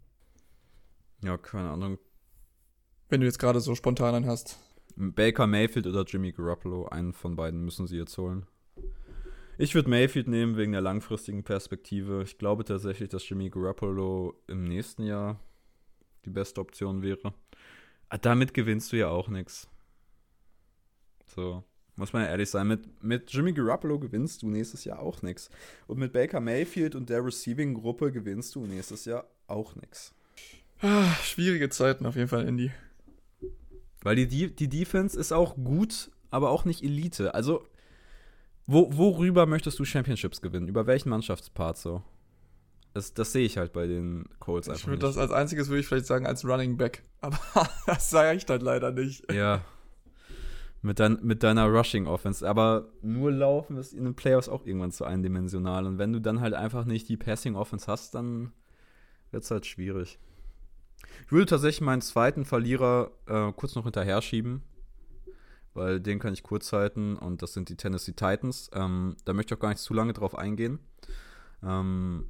[1.25, 1.99] Ja, keine Ahnung.
[3.09, 4.57] Wenn du jetzt gerade so spontan einen hast.
[4.95, 8.47] Baker Mayfield oder Jimmy Garoppolo, einen von beiden müssen sie jetzt holen.
[9.59, 12.23] Ich würde Mayfield nehmen wegen der langfristigen Perspektive.
[12.23, 15.41] Ich glaube tatsächlich, dass Jimmy Garoppolo im nächsten Jahr
[16.25, 17.35] die beste Option wäre.
[18.13, 19.71] Ah, damit gewinnst du ja auch nichts.
[21.35, 21.65] So,
[21.97, 22.69] muss man ja ehrlich sein.
[22.69, 25.49] Mit, mit Jimmy Garoppolo gewinnst du nächstes Jahr auch nichts.
[25.87, 30.15] Und mit Baker Mayfield und der Receiving-Gruppe gewinnst du nächstes Jahr auch nichts.
[30.83, 32.71] Ah, schwierige Zeiten auf jeden Fall, Indy.
[34.03, 37.33] Weil die, die Defense ist auch gut, aber auch nicht Elite.
[37.33, 37.67] Also,
[38.67, 40.69] wo, worüber möchtest du Championships gewinnen?
[40.69, 42.03] Über welchen Mannschaftspart so?
[42.95, 44.81] Das, das sehe ich halt bei den Colts einfach.
[44.81, 47.03] Ich würde das als einziges, würde ich vielleicht sagen, als Running Back.
[47.21, 47.39] Aber
[47.87, 49.31] das sage ich dann leider nicht.
[49.33, 49.65] Ja.
[50.83, 52.47] Mit, dein, mit deiner Rushing Offense.
[52.47, 55.87] Aber nur laufen ist in den Playoffs auch irgendwann zu eindimensional.
[55.87, 58.53] Und wenn du dann halt einfach nicht die Passing Offense hast, dann
[59.31, 60.19] wird es halt schwierig.
[61.25, 64.63] Ich würde tatsächlich meinen zweiten Verlierer äh, kurz noch hinterher schieben.
[65.75, 68.71] weil den kann ich kurz halten und das sind die Tennessee Titans.
[68.75, 70.79] Ähm, da möchte ich auch gar nicht zu lange drauf eingehen.
[71.63, 72.29] Ähm,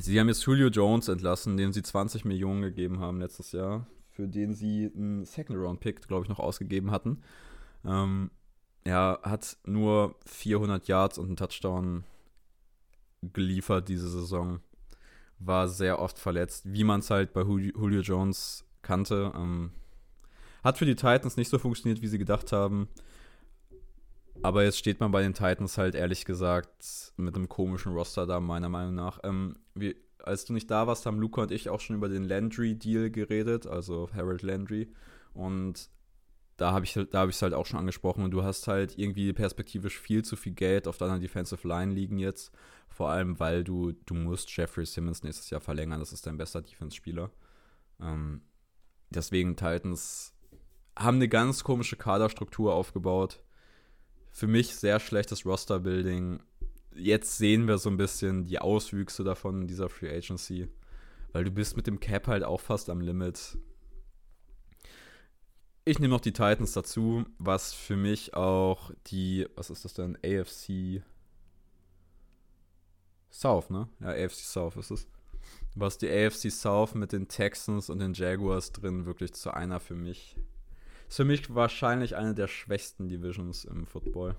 [0.00, 4.28] sie haben jetzt Julio Jones entlassen, dem sie 20 Millionen gegeben haben letztes Jahr, für
[4.28, 7.22] den sie einen Second-Round-Pick, glaube ich, noch ausgegeben hatten.
[7.84, 8.30] Ähm,
[8.84, 12.04] er hat nur 400 Yards und einen Touchdown
[13.32, 14.60] geliefert diese Saison.
[15.38, 19.32] War sehr oft verletzt, wie man es halt bei Julio Jones kannte.
[19.34, 19.70] Ähm,
[20.62, 22.88] hat für die Titans nicht so funktioniert, wie sie gedacht haben.
[24.44, 28.40] Aber jetzt steht man bei den Titans halt ehrlich gesagt mit einem komischen Roster da,
[28.40, 29.18] meiner Meinung nach.
[29.24, 32.24] Ähm, wie, als du nicht da warst, haben Luca und ich auch schon über den
[32.24, 34.92] Landry-Deal geredet, also Harold Landry.
[35.32, 35.88] Und
[36.58, 39.32] da habe ich da habe es halt auch schon angesprochen und du hast halt irgendwie
[39.32, 42.52] perspektivisch viel zu viel Geld auf deiner Defensive Line liegen jetzt,
[42.90, 46.60] vor allem weil du du musst Jeffrey Simmons nächstes Jahr verlängern, das ist dein bester
[46.60, 47.30] Defense-Spieler.
[47.98, 48.42] Ähm,
[49.08, 50.34] deswegen Titans
[50.98, 53.42] haben eine ganz komische Kaderstruktur aufgebaut.
[54.34, 56.40] Für mich sehr schlechtes Roster-Building.
[56.94, 60.68] Jetzt sehen wir so ein bisschen die Auswüchse davon in dieser Free Agency,
[61.32, 63.56] weil du bist mit dem Cap halt auch fast am Limit
[65.86, 70.16] ich nehme noch die Titans dazu, was für mich auch die, was ist das denn?
[70.24, 71.02] AFC
[73.30, 73.88] South, ne?
[74.00, 75.06] Ja, AFC South ist es.
[75.74, 79.94] Was die AFC South mit den Texans und den Jaguars drin wirklich zu einer für
[79.94, 80.36] mich.
[81.14, 84.34] Ist für mich wahrscheinlich eine der schwächsten Divisions im Football.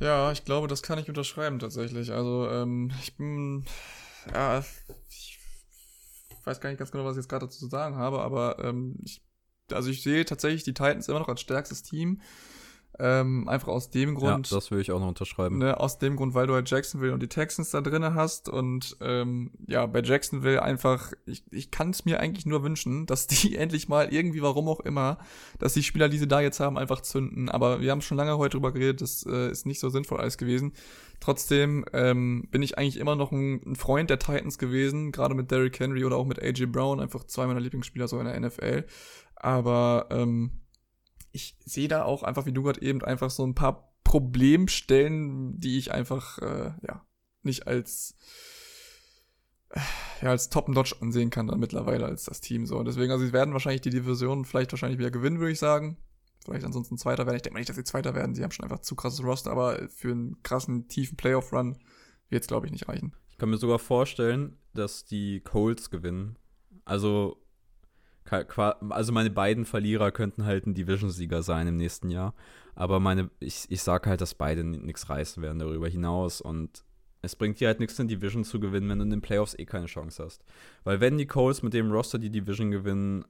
[0.00, 2.10] Ja, ich glaube, das kann ich unterschreiben tatsächlich.
[2.10, 3.64] Also, ähm, ich bin.
[4.34, 4.64] Ja,
[5.08, 5.38] ich
[6.42, 8.96] weiß gar nicht ganz genau, was ich jetzt gerade dazu zu sagen habe, aber ähm,
[9.04, 9.22] ich
[9.70, 12.20] also ich sehe tatsächlich die Titans immer noch als stärkstes Team.
[12.98, 14.50] Ähm, einfach aus dem Grund.
[14.50, 15.58] Ja, das will ich auch noch unterschreiben.
[15.58, 18.48] Ne, aus dem Grund, weil du halt Jacksonville und die Texans da drinne hast.
[18.48, 23.26] Und ähm, ja, bei Jacksonville einfach, ich, ich kann es mir eigentlich nur wünschen, dass
[23.26, 25.18] die endlich mal irgendwie, warum auch immer,
[25.58, 27.48] dass die Spieler, die sie da jetzt haben, einfach zünden.
[27.48, 30.38] Aber wir haben schon lange heute drüber geredet, das äh, ist nicht so sinnvoll alles
[30.38, 30.72] gewesen.
[31.18, 35.50] Trotzdem ähm, bin ich eigentlich immer noch ein, ein Freund der Titans gewesen, gerade mit
[35.50, 38.84] Derrick Henry oder auch mit AJ Brown, einfach zwei meiner Lieblingsspieler so in der NFL.
[39.36, 40.52] Aber ähm,
[41.34, 45.78] ich sehe da auch einfach, wie du gerade eben, einfach so ein paar Problemstellen, die
[45.78, 47.04] ich einfach, äh, ja,
[47.42, 48.16] nicht als
[50.22, 52.76] ja, als Top-Notch ansehen kann dann mittlerweile als das Team so.
[52.76, 55.96] Und deswegen, also sie werden wahrscheinlich die Division vielleicht wahrscheinlich wieder gewinnen, würde ich sagen.
[56.44, 57.36] Vielleicht ansonsten Zweiter werden.
[57.36, 58.36] Ich denke mal nicht, dass sie Zweiter werden.
[58.36, 61.78] Sie haben schon einfach zu krasses Roster, aber für einen krassen, tiefen Playoff-Run
[62.28, 63.16] wird es, glaube ich, nicht reichen.
[63.30, 66.38] Ich kann mir sogar vorstellen, dass die Colts gewinnen.
[66.84, 67.43] Also
[68.30, 72.34] also meine beiden Verlierer könnten halt ein Division-Sieger sein im nächsten Jahr.
[72.74, 76.40] Aber meine, ich, ich sage halt, dass beide nichts reißen werden darüber hinaus.
[76.40, 76.84] Und
[77.22, 79.64] es bringt dir halt nichts, eine Division zu gewinnen, wenn du in den Playoffs eh
[79.64, 80.44] keine Chance hast.
[80.82, 83.24] Weil wenn die Coles mit dem Roster die Division gewinnen,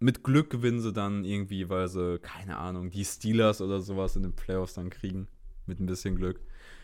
[0.00, 4.22] mit Glück gewinnen sie dann irgendwie, weil sie, keine Ahnung, die Steelers oder sowas in
[4.22, 5.28] den Playoffs dann kriegen.
[5.66, 6.40] Mit ein bisschen Glück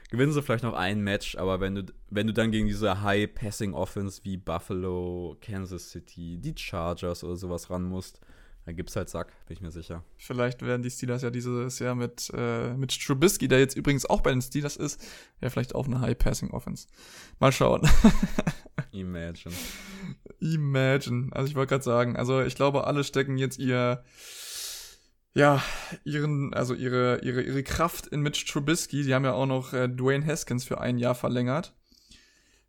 [0.09, 4.23] gewinnen sie vielleicht noch ein Match, aber wenn du, wenn du dann gegen diese High-Passing-Offense
[4.25, 8.21] wie Buffalo, Kansas City, die Chargers oder sowas ran musst,
[8.69, 10.05] dann gibt's halt Sack, bin ich mir sicher.
[10.19, 14.21] Vielleicht werden die Steelers ja dieses Jahr mit, äh, mit Trubisky, der jetzt übrigens auch
[14.21, 15.03] bei den Steelers ist,
[15.41, 16.87] ja vielleicht auch eine High-Passing-Offense.
[17.39, 17.89] Mal schauen.
[18.93, 19.55] Imagine.
[20.41, 21.29] Imagine.
[21.33, 24.05] Also ich wollte gerade sagen, also ich glaube, alle stecken jetzt ihr
[25.39, 25.63] ja,
[26.05, 29.05] ihren, also ihre, ihre, ihre Kraft in Mitch Trubisky.
[29.05, 31.75] Die haben ja auch noch äh, Dwayne Haskins für ein Jahr verlängert.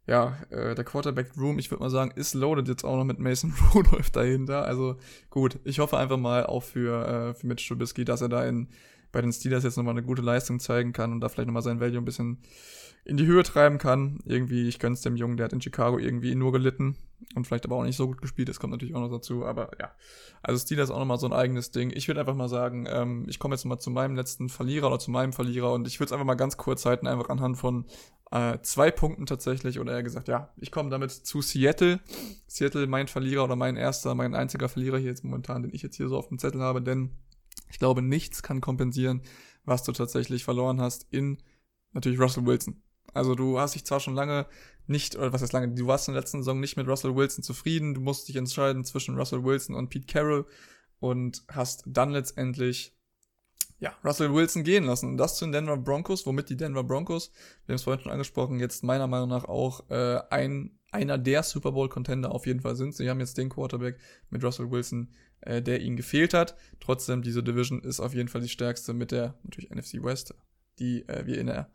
[0.05, 3.17] Ja, äh, der Quarterback Room, ich würde mal sagen, ist loaded jetzt auch noch mit
[3.17, 4.65] Mason Rudolph dahinter.
[4.65, 4.97] Also
[5.32, 8.67] gut, ich hoffe einfach mal auch für, äh, für Mitch Trubisky, dass er da in,
[9.12, 11.80] bei den Steelers jetzt nochmal eine gute Leistung zeigen kann und da vielleicht nochmal sein
[11.80, 12.39] Value ein bisschen
[13.05, 14.20] in die Höhe treiben kann.
[14.26, 16.95] Irgendwie, ich gönn's dem Jungen, der hat in Chicago irgendwie nur gelitten
[17.36, 18.49] und vielleicht aber auch nicht so gut gespielt.
[18.49, 19.45] Das kommt natürlich auch noch dazu.
[19.45, 19.91] Aber ja,
[20.43, 21.91] also Steelers auch nochmal so ein eigenes Ding.
[21.93, 24.99] Ich würde einfach mal sagen, ähm, ich komme jetzt mal zu meinem letzten Verlierer oder
[24.99, 27.86] zu meinem Verlierer und ich würde es einfach mal ganz kurz halten, einfach anhand von
[28.32, 29.80] äh, zwei Punkten tatsächlich.
[29.80, 31.99] Oder eher gesagt, ja, ich komme damit zu Seattle.
[32.47, 35.95] Seattle mein Verlierer oder mein erster, mein einziger Verlierer hier jetzt momentan, den ich jetzt
[35.95, 37.12] hier so auf dem Zettel habe, denn
[37.70, 39.22] ich glaube, nichts kann kompensieren,
[39.66, 41.41] was du tatsächlich verloren hast in
[41.93, 42.82] natürlich Russell Wilson.
[43.14, 44.45] Also du hast dich zwar schon lange
[44.88, 47.43] nicht, oder was heißt lange, du warst in der letzten Saison nicht mit Russell Wilson
[47.43, 50.45] zufrieden, du musst dich entscheiden zwischen Russell Wilson und Pete Carroll
[50.99, 52.95] und hast dann letztendlich
[53.80, 55.12] ja, Russell Wilson gehen lassen.
[55.12, 57.32] Und das zu den Denver Broncos, womit die Denver Broncos,
[57.66, 61.43] wir haben es vorhin schon angesprochen, jetzt meiner Meinung nach auch äh, ein, einer der
[61.43, 62.95] Super Bowl-Contender auf jeden Fall sind.
[62.95, 63.97] Sie haben jetzt den Quarterback
[64.30, 66.56] mit Russell Wilson, äh, der ihnen gefehlt hat.
[66.80, 70.34] Trotzdem, diese Division ist auf jeden Fall die stärkste mit der natürlich NFC West,
[70.80, 71.70] die äh, wir in der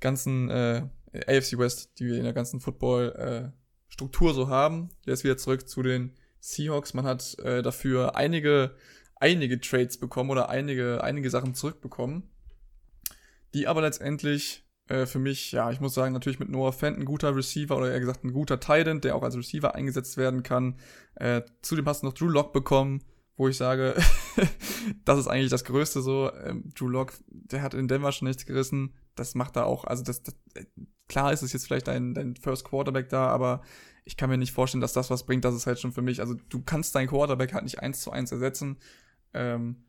[0.00, 0.82] ganzen äh,
[1.26, 4.90] AFC West, die wir in der ganzen Football-Struktur äh, so haben.
[5.04, 6.94] Jetzt wieder zurück zu den Seahawks.
[6.94, 8.74] Man hat äh, dafür einige
[9.16, 12.30] einige Trades bekommen oder einige, einige Sachen zurückbekommen,
[13.54, 17.04] die aber letztendlich äh, für mich, ja, ich muss sagen, natürlich mit Noah Fent ein
[17.04, 20.76] guter Receiver oder eher gesagt ein guter Titan, der auch als Receiver eingesetzt werden kann.
[21.16, 23.02] Äh, zudem hast du noch Drew Lock bekommen,
[23.36, 23.94] wo ich sage,
[25.04, 26.32] das ist eigentlich das Größte so.
[26.32, 28.94] Ähm, Drew Lock, der hat in Denver schon nichts gerissen.
[29.16, 30.64] Das macht er auch, also das, das äh,
[31.08, 33.62] klar ist es jetzt vielleicht dein, dein First Quarterback da, aber
[34.04, 35.44] ich kann mir nicht vorstellen, dass das was bringt.
[35.44, 36.20] Das ist halt schon für mich.
[36.20, 38.76] Also du kannst deinen Quarterback halt nicht eins zu eins ersetzen.
[39.34, 39.85] Ähm,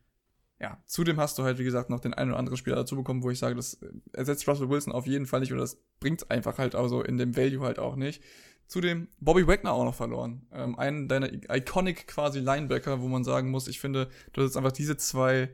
[0.60, 3.22] ja, zudem hast du halt, wie gesagt, noch den einen oder anderen Spieler dazu bekommen,
[3.22, 3.78] wo ich sage, das
[4.12, 7.36] ersetzt Russell Wilson auf jeden Fall nicht oder das bringt einfach halt also in dem
[7.36, 8.22] Value halt auch nicht.
[8.66, 10.46] Zudem Bobby Wagner auch noch verloren.
[10.52, 14.56] Ähm, einen deiner iconic quasi Linebacker, wo man sagen muss, ich finde, du hast jetzt
[14.56, 15.48] einfach diese zwei,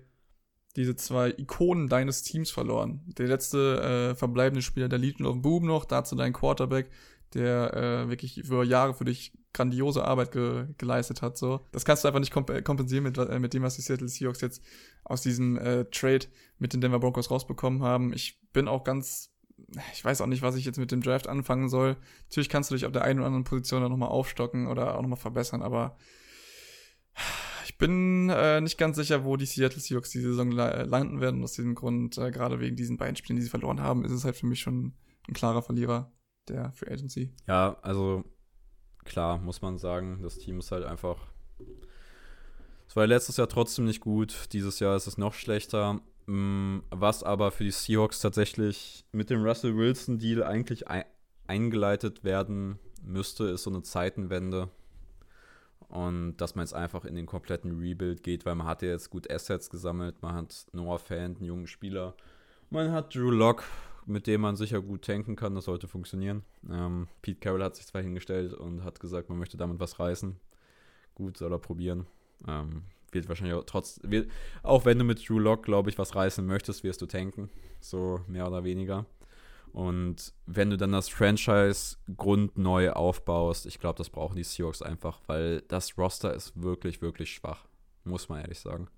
[0.74, 3.02] diese zwei Ikonen deines Teams verloren.
[3.18, 6.90] Der letzte äh, verbleibende Spieler der Legion of Boom noch, dazu dein Quarterback,
[7.34, 11.38] der äh, wirklich über Jahre für dich grandiose Arbeit ge geleistet hat.
[11.38, 14.08] So, das kannst du einfach nicht komp kompensieren mit, äh, mit dem, was die Seattle
[14.08, 14.62] Seahawks jetzt
[15.04, 16.26] aus diesem äh, Trade
[16.58, 18.12] mit den Denver Broncos rausbekommen haben.
[18.12, 19.32] Ich bin auch ganz,
[19.94, 21.96] ich weiß auch nicht, was ich jetzt mit dem Draft anfangen soll.
[22.28, 25.02] Natürlich kannst du dich auf der einen oder anderen Position dann nochmal aufstocken oder auch
[25.02, 25.96] nochmal verbessern, aber
[27.64, 31.42] ich bin äh, nicht ganz sicher, wo die Seattle Seahawks diese Saison landen werden.
[31.42, 34.24] Aus diesem Grund, äh, gerade wegen diesen beiden Spielen, die sie verloren haben, ist es
[34.24, 34.94] halt für mich schon
[35.28, 36.12] ein klarer Verlierer
[36.48, 37.34] der Free Agency.
[37.46, 38.24] Ja, also
[39.04, 41.18] klar, muss man sagen, das Team ist halt einfach.
[42.86, 46.00] Es war letztes Jahr trotzdem nicht gut, dieses Jahr ist es noch schlechter.
[46.26, 50.84] Mm, was aber für die Seahawks tatsächlich mit dem Russell Wilson-Deal eigentlich
[51.46, 54.70] eingeleitet werden müsste, ist so eine Zeitenwende.
[55.88, 59.10] Und dass man jetzt einfach in den kompletten Rebuild geht, weil man hat ja jetzt
[59.10, 62.16] gut Assets gesammelt, man hat Noah Fan, einen jungen Spieler,
[62.70, 63.64] man hat Drew Locke,
[64.06, 65.54] mit dem man sicher gut tanken kann.
[65.54, 66.42] Das sollte funktionieren.
[66.70, 70.36] Ähm, Pete Carroll hat sich zwar hingestellt und hat gesagt, man möchte damit was reißen.
[71.14, 72.06] Gut, soll er probieren.
[72.46, 72.82] Ähm,
[73.12, 74.30] wird wahrscheinlich auch trotz, wird,
[74.62, 77.48] auch wenn du mit Drew Lock, glaube ich, was reißen möchtest, wirst du tanken.
[77.80, 79.06] So mehr oder weniger.
[79.72, 84.82] Und wenn du dann das Franchise Grund neu aufbaust, ich glaube, das brauchen die Seahawks
[84.82, 87.66] einfach, weil das Roster ist wirklich, wirklich schwach.
[88.04, 88.88] Muss man ehrlich sagen.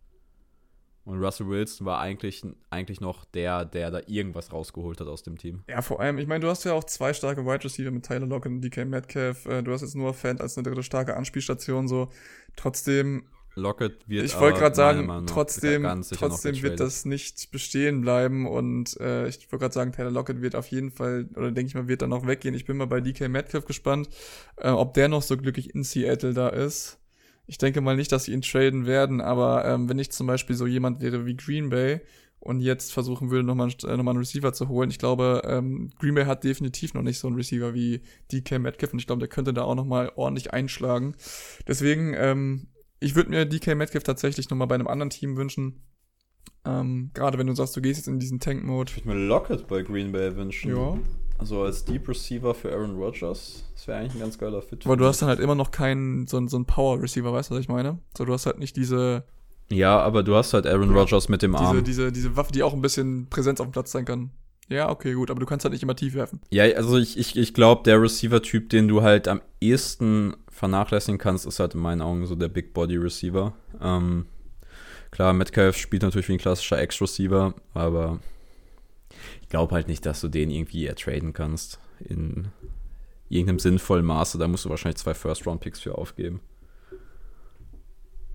[1.07, 5.39] Und Russell Wilson war eigentlich, eigentlich noch der, der da irgendwas rausgeholt hat aus dem
[5.39, 5.63] Team.
[5.69, 8.27] Ja, vor allem, ich meine, du hast ja auch zwei starke Wide Receiver mit Tyler
[8.27, 9.47] Lockett und DK Metcalf.
[9.47, 12.09] Äh, du hast jetzt nur Fan als eine dritte starke Anspielstation, so.
[12.57, 13.29] Trotzdem.
[13.55, 14.25] Lockett wird.
[14.27, 19.63] Ich wollte gerade sagen, trotzdem, trotzdem wird das nicht bestehen bleiben und äh, ich wollte
[19.63, 22.27] gerade sagen, Tyler Lockett wird auf jeden Fall, oder denke ich mal, wird dann noch
[22.27, 22.55] weggehen.
[22.55, 24.11] Ich bin mal bei DK Metcalf gespannt,
[24.57, 26.99] äh, ob der noch so glücklich in Seattle da ist.
[27.47, 30.57] Ich denke mal nicht, dass sie ihn traden werden, aber ähm, wenn ich zum Beispiel
[30.57, 32.01] so jemand wäre wie Green Bay
[32.41, 35.91] und jetzt versuchen würde, nochmal äh, noch mal einen Receiver zu holen, ich glaube, ähm,
[35.99, 39.21] Green Bay hat definitiv noch nicht so einen Receiver wie DK Metcalf und ich glaube,
[39.21, 41.15] der könnte da auch nochmal ordentlich einschlagen.
[41.69, 42.69] Deswegen, ähm,
[42.99, 45.83] ich würde mir DK Metcalf tatsächlich nochmal bei einem anderen Team wünschen.
[46.65, 48.91] Ähm, Gerade wenn du sagst, du gehst jetzt in diesen Tank-Mode.
[48.91, 50.71] Ich würde mir Lockett bei Green Bay wünschen.
[50.71, 50.99] Ja.
[51.39, 53.65] Also als Deep Receiver für Aaron Rodgers.
[53.75, 54.87] Das wäre eigentlich ein ganz geiler Fit.
[54.87, 57.55] Aber du hast dann halt immer noch keinen, so, so einen Power Receiver, weißt du,
[57.55, 57.99] was ich meine?
[58.17, 59.25] So, du hast halt nicht diese.
[59.71, 61.73] Ja, aber du hast halt Aaron Rodgers mit dem Arm.
[61.73, 64.31] Diese, diese, diese Waffe, die auch ein bisschen Präsenz auf dem Platz sein kann.
[64.69, 66.41] Ja, okay, gut, aber du kannst halt nicht immer tief werfen.
[66.51, 71.47] Ja, also ich, ich, ich glaube, der Receiver-Typ, den du halt am ehesten vernachlässigen kannst,
[71.47, 73.53] ist halt in meinen Augen so der Big Body Receiver.
[73.81, 74.27] Ähm,
[75.11, 78.19] klar, Metcalf spielt natürlich wie ein klassischer X-Receiver, aber
[79.47, 82.49] ich glaube halt nicht, dass du den irgendwie ertraden kannst in
[83.29, 84.39] irgendeinem sinnvollen Maße.
[84.39, 86.41] Da musst du wahrscheinlich zwei First-Round-Picks für aufgeben.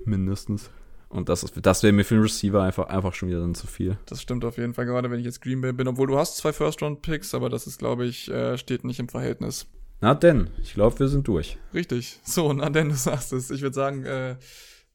[0.05, 0.69] Mindestens.
[1.09, 3.97] Und das, das wäre mir für einen Receiver einfach, einfach schon wieder dann zu viel.
[4.05, 5.89] Das stimmt auf jeden Fall, gerade wenn ich jetzt Green Bay bin.
[5.89, 9.67] Obwohl du hast zwei First-Round-Picks, aber das ist, glaube ich, äh, steht nicht im Verhältnis.
[9.99, 11.57] Na denn, ich glaube, wir sind durch.
[11.73, 12.21] Richtig.
[12.23, 13.51] So, na denn, du sagst es.
[13.51, 14.37] Ich würde sagen, äh,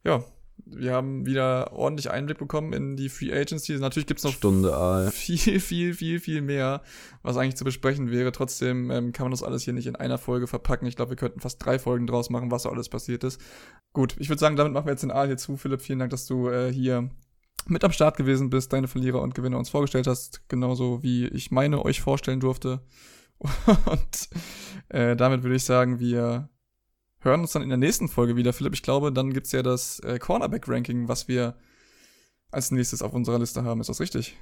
[0.03, 0.25] ja,
[0.67, 3.73] wir haben wieder ordentlich Einblick bekommen in die Free Agency.
[3.79, 6.83] Natürlich gibt's noch Stunde, viel, viel, viel, viel mehr,
[7.23, 8.33] was eigentlich zu besprechen wäre.
[8.33, 10.87] Trotzdem ähm, kann man das alles hier nicht in einer Folge verpacken.
[10.87, 13.41] Ich glaube, wir könnten fast drei Folgen draus machen, was so alles passiert ist.
[13.93, 15.57] Gut, ich würde sagen, damit machen wir jetzt den A hier zu.
[15.57, 17.11] Philipp, vielen Dank, dass du äh, hier
[17.69, 21.51] mit am Start gewesen bist, deine Verlierer und Gewinner uns vorgestellt hast, genauso wie ich
[21.51, 22.81] meine euch vorstellen durfte.
[23.41, 24.29] Und
[24.89, 26.49] äh, damit würde ich sagen, wir
[27.27, 28.73] hören uns dann in der nächsten Folge wieder, Philipp.
[28.73, 31.57] Ich glaube, dann gibt es ja das äh, Cornerback-Ranking, was wir
[32.51, 33.81] als nächstes auf unserer Liste haben.
[33.81, 34.37] Ist das richtig?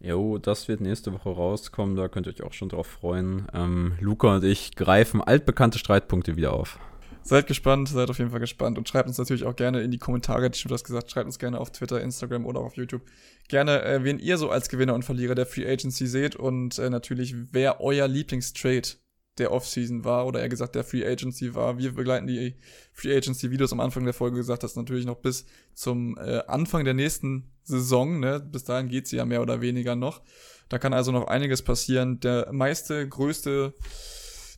[0.00, 1.96] Jo, das wird nächste Woche rauskommen.
[1.96, 3.46] Da könnt ihr euch auch schon drauf freuen.
[3.52, 6.78] Ähm, Luca und ich greifen altbekannte Streitpunkte wieder auf.
[7.22, 9.98] Seid gespannt, seid auf jeden Fall gespannt und schreibt uns natürlich auch gerne in die
[9.98, 13.02] Kommentare, ich habe das gesagt, schreibt uns gerne auf Twitter, Instagram oder auf YouTube.
[13.48, 16.88] Gerne, äh, wen ihr so als Gewinner und Verlierer der Free Agency seht und äh,
[16.88, 18.90] natürlich, wer euer Lieblingstrade
[19.38, 21.78] der Offseason war oder eher gesagt der Free Agency war.
[21.78, 22.56] Wir begleiten die
[22.92, 26.84] Free Agency, es am Anfang der Folge gesagt hast, natürlich noch bis zum äh, Anfang
[26.84, 28.20] der nächsten Saison.
[28.20, 28.40] Ne?
[28.40, 30.22] Bis dahin geht sie ja mehr oder weniger noch.
[30.68, 32.20] Da kann also noch einiges passieren.
[32.20, 33.74] Der meiste, größte,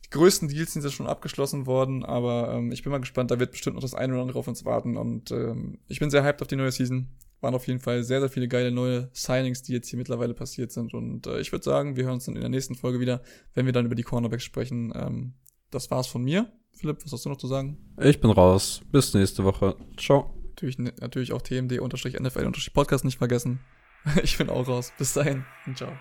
[0.05, 3.39] die größten Deals sind ja schon abgeschlossen worden, aber ähm, ich bin mal gespannt, da
[3.39, 6.23] wird bestimmt noch das eine oder andere auf uns warten und ähm, ich bin sehr
[6.23, 7.09] hyped auf die neue Season
[7.41, 10.71] waren auf jeden Fall sehr, sehr viele geile neue Signings, die jetzt hier mittlerweile passiert
[10.71, 10.93] sind.
[10.93, 13.21] Und äh, ich würde sagen, wir hören uns dann in der nächsten Folge wieder,
[13.53, 14.91] wenn wir dann über die Cornerbacks sprechen.
[14.95, 15.33] Ähm,
[15.71, 16.51] das war's von mir.
[16.73, 17.77] Philipp, was hast du noch zu sagen?
[18.01, 18.81] Ich bin raus.
[18.91, 19.75] Bis nächste Woche.
[19.97, 20.33] Ciao.
[20.49, 23.59] Natürlich, natürlich auch TMD-NFL-Podcast nicht vergessen.
[24.23, 24.93] Ich bin auch raus.
[24.97, 25.43] Bis dahin
[25.75, 25.91] ciao.